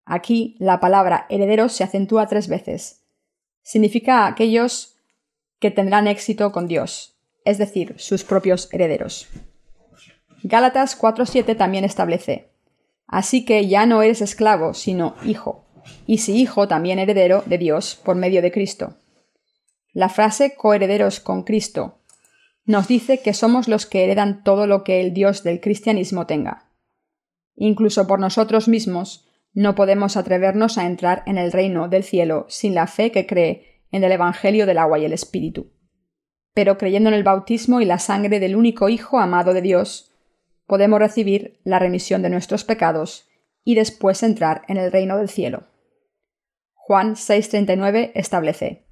Aquí 0.04 0.56
la 0.58 0.80
palabra 0.80 1.26
herederos 1.28 1.72
se 1.72 1.84
acentúa 1.84 2.26
tres 2.26 2.48
veces. 2.48 3.04
Significa 3.62 4.26
aquellos 4.26 4.96
que 5.58 5.70
tendrán 5.70 6.08
éxito 6.08 6.52
con 6.52 6.66
Dios, 6.66 7.18
es 7.44 7.58
decir, 7.58 7.94
sus 7.98 8.24
propios 8.24 8.68
herederos. 8.72 9.28
Gálatas 10.42 10.98
4.7 10.98 11.56
también 11.56 11.84
establece, 11.84 12.50
Así 13.10 13.44
que 13.44 13.66
ya 13.66 13.86
no 13.86 14.02
eres 14.02 14.22
esclavo, 14.22 14.72
sino 14.72 15.16
hijo, 15.24 15.64
y 16.06 16.18
si 16.18 16.40
hijo 16.40 16.68
también 16.68 17.00
heredero 17.00 17.42
de 17.44 17.58
Dios 17.58 18.00
por 18.04 18.14
medio 18.14 18.40
de 18.40 18.52
Cristo. 18.52 18.98
La 19.92 20.08
frase 20.08 20.54
coherederos 20.54 21.18
con 21.18 21.42
Cristo 21.42 21.98
nos 22.64 22.86
dice 22.86 23.20
que 23.20 23.34
somos 23.34 23.66
los 23.66 23.84
que 23.84 24.04
heredan 24.04 24.44
todo 24.44 24.68
lo 24.68 24.84
que 24.84 25.00
el 25.00 25.12
Dios 25.12 25.42
del 25.42 25.60
cristianismo 25.60 26.26
tenga. 26.26 26.70
Incluso 27.56 28.06
por 28.06 28.20
nosotros 28.20 28.68
mismos 28.68 29.26
no 29.52 29.74
podemos 29.74 30.16
atrevernos 30.16 30.78
a 30.78 30.86
entrar 30.86 31.24
en 31.26 31.36
el 31.36 31.50
reino 31.50 31.88
del 31.88 32.04
cielo 32.04 32.46
sin 32.48 32.76
la 32.76 32.86
fe 32.86 33.10
que 33.10 33.26
cree 33.26 33.82
en 33.90 34.04
el 34.04 34.12
Evangelio 34.12 34.66
del 34.66 34.78
agua 34.78 35.00
y 35.00 35.04
el 35.04 35.12
Espíritu. 35.12 35.72
pero 36.52 36.78
creyendo 36.78 37.08
en 37.08 37.14
el 37.14 37.22
bautismo 37.22 37.80
y 37.80 37.84
la 37.84 38.00
sangre 38.00 38.40
del 38.40 38.56
único 38.56 38.88
Hijo 38.88 39.20
amado 39.20 39.54
de 39.54 39.62
Dios, 39.62 40.09
podemos 40.70 41.00
recibir 41.00 41.58
la 41.64 41.80
remisión 41.80 42.22
de 42.22 42.30
nuestros 42.30 42.62
pecados 42.62 43.28
y 43.64 43.74
después 43.74 44.22
entrar 44.22 44.62
en 44.68 44.76
el 44.76 44.92
reino 44.92 45.18
del 45.18 45.28
cielo. 45.28 45.64
Juan 46.74 47.16
6:39 47.16 48.12
establece, 48.14 48.84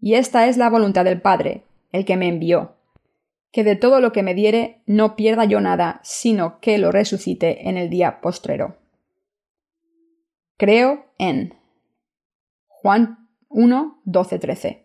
Y 0.00 0.14
esta 0.14 0.46
es 0.46 0.56
la 0.56 0.70
voluntad 0.70 1.04
del 1.04 1.20
Padre, 1.20 1.64
el 1.92 2.06
que 2.06 2.16
me 2.16 2.28
envió, 2.28 2.76
que 3.50 3.62
de 3.62 3.76
todo 3.76 4.00
lo 4.00 4.12
que 4.12 4.22
me 4.22 4.34
diere 4.34 4.80
no 4.86 5.14
pierda 5.14 5.44
yo 5.44 5.60
nada, 5.60 6.00
sino 6.02 6.60
que 6.60 6.78
lo 6.78 6.90
resucite 6.90 7.68
en 7.68 7.76
el 7.76 7.90
día 7.90 8.22
postrero. 8.22 8.78
Creo 10.56 11.04
en 11.18 11.52
Juan 12.68 13.28
1, 13.50 14.00
12, 14.06 14.38
13. 14.38 14.81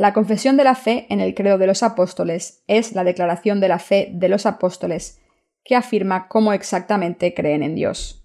La 0.00 0.14
confesión 0.14 0.56
de 0.56 0.64
la 0.64 0.76
fe 0.76 1.04
en 1.10 1.20
el 1.20 1.34
credo 1.34 1.58
de 1.58 1.66
los 1.66 1.82
apóstoles 1.82 2.64
es 2.66 2.94
la 2.94 3.04
declaración 3.04 3.60
de 3.60 3.68
la 3.68 3.78
fe 3.78 4.08
de 4.14 4.30
los 4.30 4.46
apóstoles 4.46 5.20
que 5.62 5.76
afirma 5.76 6.26
cómo 6.26 6.54
exactamente 6.54 7.34
creen 7.34 7.62
en 7.62 7.74
Dios. 7.74 8.24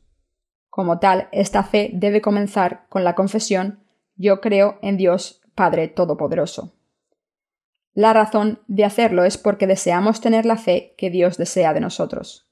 Como 0.70 1.00
tal, 1.00 1.28
esta 1.34 1.64
fe 1.64 1.90
debe 1.92 2.22
comenzar 2.22 2.86
con 2.88 3.04
la 3.04 3.14
confesión 3.14 3.84
Yo 4.16 4.40
creo 4.40 4.80
en 4.82 4.96
Dios 4.96 5.42
Padre 5.54 5.90
Todopoderoso. 5.90 6.72
La 7.94 8.14
razón 8.14 8.62
de 8.68 8.86
hacerlo 8.86 9.26
es 9.26 9.38
porque 9.38 9.68
deseamos 9.68 10.22
tener 10.22 10.46
la 10.46 10.56
fe 10.56 10.96
que 10.98 11.10
Dios 11.10 11.36
desea 11.36 11.74
de 11.74 11.82
nosotros. 11.82 12.50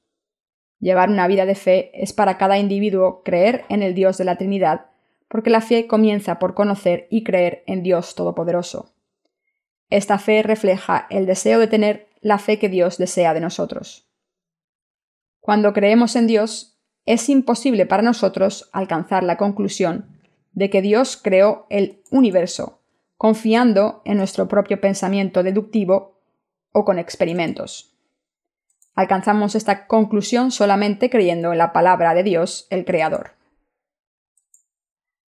Llevar 0.82 1.10
una 1.10 1.28
vida 1.28 1.46
de 1.46 1.56
fe 1.56 1.92
es 1.94 2.12
para 2.12 2.38
cada 2.38 2.58
individuo 2.58 3.24
creer 3.24 3.64
en 3.70 3.84
el 3.84 3.96
Dios 3.96 4.18
de 4.18 4.26
la 4.26 4.36
Trinidad, 4.36 4.88
porque 5.30 5.50
la 5.50 5.62
fe 5.62 5.88
comienza 5.88 6.40
por 6.40 6.56
conocer 6.56 7.08
y 7.10 7.24
creer 7.24 7.64
en 7.68 7.84
Dios 7.84 8.16
Todopoderoso. 8.16 8.94
Esta 9.94 10.18
fe 10.18 10.42
refleja 10.42 11.06
el 11.12 11.28
deseo 11.28 11.60
de 11.60 11.68
tener 11.68 12.10
la 12.20 12.40
fe 12.40 12.58
que 12.58 12.68
Dios 12.68 12.98
desea 12.98 13.36
de 13.36 13.40
nosotros. 13.40 14.10
Cuando 15.40 15.72
creemos 15.72 16.16
en 16.16 16.26
Dios, 16.26 16.80
es 17.06 17.30
imposible 17.30 17.86
para 17.86 18.02
nosotros 18.02 18.72
alcanzar 18.74 19.24
la 19.24 19.38
conclusión 19.38 20.20
de 20.52 20.72
que 20.72 20.82
Dios 20.82 21.16
creó 21.16 21.68
el 21.70 22.02
universo, 22.10 22.82
confiando 23.18 24.02
en 24.04 24.18
nuestro 24.18 24.48
propio 24.48 24.82
pensamiento 24.82 25.44
deductivo 25.44 26.20
o 26.72 26.86
con 26.86 26.98
experimentos. 26.98 27.96
Alcanzamos 28.96 29.54
esta 29.54 29.86
conclusión 29.86 30.50
solamente 30.50 31.12
creyendo 31.12 31.52
en 31.52 31.60
la 31.60 31.72
palabra 31.72 32.16
de 32.16 32.24
Dios, 32.24 32.66
el 32.72 32.84
Creador. 32.84 33.34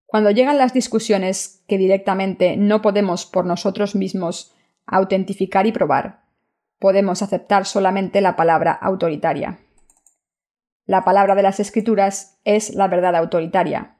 Cuando 0.07 0.31
llegan 0.31 0.57
las 0.57 0.73
discusiones 0.73 1.63
que 1.67 1.77
directamente 1.77 2.55
no 2.55 2.81
podemos 2.81 3.25
por 3.25 3.45
nosotros 3.45 3.93
mismos 3.93 4.55
autentificar 4.85 5.67
y 5.67 5.73
probar, 5.73 6.23
podemos 6.79 7.21
aceptar 7.21 7.65
solamente 7.65 8.21
la 8.21 8.37
palabra 8.37 8.71
autoritaria. 8.71 9.59
La 10.85 11.03
palabra 11.03 11.35
de 11.35 11.43
las 11.43 11.59
Escrituras 11.59 12.39
es 12.45 12.73
la 12.73 12.87
verdad 12.87 13.17
autoritaria. 13.17 13.97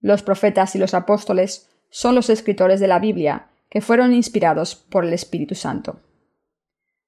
Los 0.00 0.22
profetas 0.22 0.76
y 0.76 0.78
los 0.78 0.94
apóstoles 0.94 1.68
son 1.90 2.14
los 2.14 2.30
escritores 2.30 2.78
de 2.78 2.86
la 2.86 3.00
Biblia, 3.00 3.48
que 3.68 3.80
fueron 3.80 4.14
inspirados 4.14 4.76
por 4.76 5.04
el 5.04 5.12
Espíritu 5.12 5.56
Santo. 5.56 6.00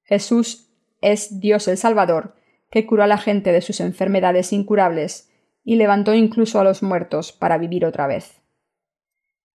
Jesús 0.03 0.73
es 1.01 1.39
Dios 1.39 1.69
el 1.69 1.79
Salvador, 1.79 2.35
que 2.71 2.85
curó 2.85 3.05
a 3.05 3.07
la 3.07 3.19
gente 3.19 3.53
de 3.53 3.61
sus 3.61 3.81
enfermedades 3.81 4.53
incurables 4.53 5.32
y 5.65 5.77
levantó 5.77 6.15
incluso 6.15 6.61
a 6.61 6.65
los 6.65 6.83
muertos 6.83 7.33
para 7.33 7.59
vivir 7.59 7.85
otra 7.85 8.07
vez. 8.07 8.41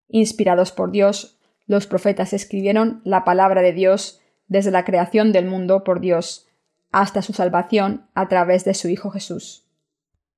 Inspirados 0.07 0.71
por 0.71 0.91
Dios, 0.91 1.39
los 1.65 1.85
profetas 1.87 2.33
escribieron 2.33 3.01
la 3.03 3.25
palabra 3.25 3.61
de 3.61 3.73
Dios 3.73 4.21
desde 4.47 4.71
la 4.71 4.85
creación 4.85 5.33
del 5.33 5.45
mundo 5.45 5.83
por 5.83 5.99
Dios 5.99 6.47
hasta 6.91 7.21
su 7.21 7.33
salvación 7.33 8.07
a 8.13 8.27
través 8.29 8.63
de 8.63 8.73
su 8.73 8.87
Hijo 8.87 9.11
Jesús. 9.11 9.67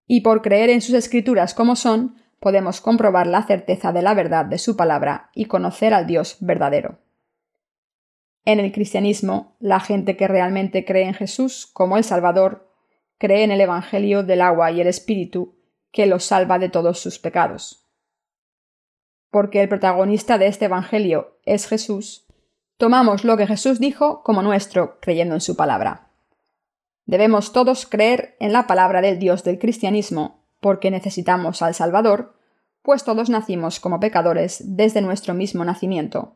Y 0.08 0.22
por 0.22 0.42
creer 0.42 0.72
en 0.72 0.82
sus 0.82 0.96
escrituras 0.96 1.54
como 1.54 1.76
son, 1.76 2.16
podemos 2.40 2.82
comprobar 2.82 3.28
la 3.28 3.44
certeza 3.44 3.92
de 3.92 4.02
la 4.02 4.16
verdad 4.16 4.46
de 4.46 4.58
su 4.58 4.76
palabra 4.76 5.30
y 5.36 5.46
conocer 5.46 5.94
al 5.94 6.08
Dios 6.08 6.38
verdadero. 6.40 6.98
En 8.46 8.60
el 8.60 8.72
cristianismo, 8.72 9.56
la 9.60 9.80
gente 9.80 10.18
que 10.18 10.28
realmente 10.28 10.86
cree 10.86 11.04
en 11.04 11.14
Jesús 11.14 11.68
como 11.72 11.98
el 11.98 12.04
Salvador, 12.04 12.74
cree 13.20 13.44
en 13.44 13.52
el 13.52 13.62
Evangelio 13.62 14.24
del 14.24 14.42
agua 14.42 14.72
y 14.72 14.82
el 14.82 14.88
Espíritu, 14.88 15.59
que 15.92 16.06
los 16.06 16.24
salva 16.24 16.60
de 16.60 16.70
todos 16.70 17.00
sus 17.00 17.20
pecados. 17.20 17.86
Porque 19.32 19.62
el 19.62 19.70
protagonista 19.70 20.38
de 20.38 20.48
este 20.48 20.66
Evangelio 20.66 21.38
es 21.46 21.68
Jesús, 21.68 22.26
tomamos 22.78 23.24
lo 23.24 23.38
que 23.38 23.48
Jesús 23.48 23.80
dijo 23.80 24.24
como 24.24 24.42
nuestro, 24.42 25.00
creyendo 25.00 25.36
en 25.36 25.42
su 25.42 25.56
palabra. 25.56 26.10
Debemos 27.06 27.54
todos 27.54 27.86
creer 27.86 28.36
en 28.40 28.54
la 28.54 28.68
palabra 28.68 29.02
del 29.02 29.20
Dios 29.20 29.44
del 29.44 29.60
cristianismo, 29.60 30.44
porque 30.60 30.92
necesitamos 30.92 31.62
al 31.62 31.74
Salvador, 31.74 32.36
pues 32.84 33.04
todos 33.04 33.30
nacimos 33.30 33.80
como 33.80 34.00
pecadores 34.00 34.62
desde 34.64 35.02
nuestro 35.02 35.34
mismo 35.34 35.66
nacimiento. 35.66 36.36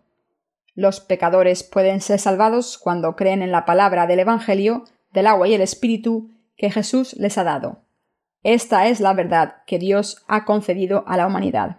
Los 0.75 0.99
pecadores 0.99 1.63
pueden 1.63 2.01
ser 2.01 2.19
salvados 2.19 2.79
cuando 2.79 3.15
creen 3.15 3.43
en 3.43 3.51
la 3.51 3.65
palabra 3.65 4.07
del 4.07 4.19
Evangelio, 4.19 4.85
del 5.11 5.27
agua 5.27 5.47
y 5.47 5.53
el 5.53 5.61
Espíritu 5.61 6.31
que 6.57 6.71
Jesús 6.71 7.13
les 7.13 7.37
ha 7.37 7.43
dado. 7.43 7.82
Esta 8.43 8.87
es 8.87 8.99
la 8.99 9.13
verdad 9.13 9.63
que 9.65 9.79
Dios 9.79 10.23
ha 10.27 10.43
concedido 10.43 11.05
a 11.07 11.15
la 11.15 11.27
humanidad. 11.27 11.77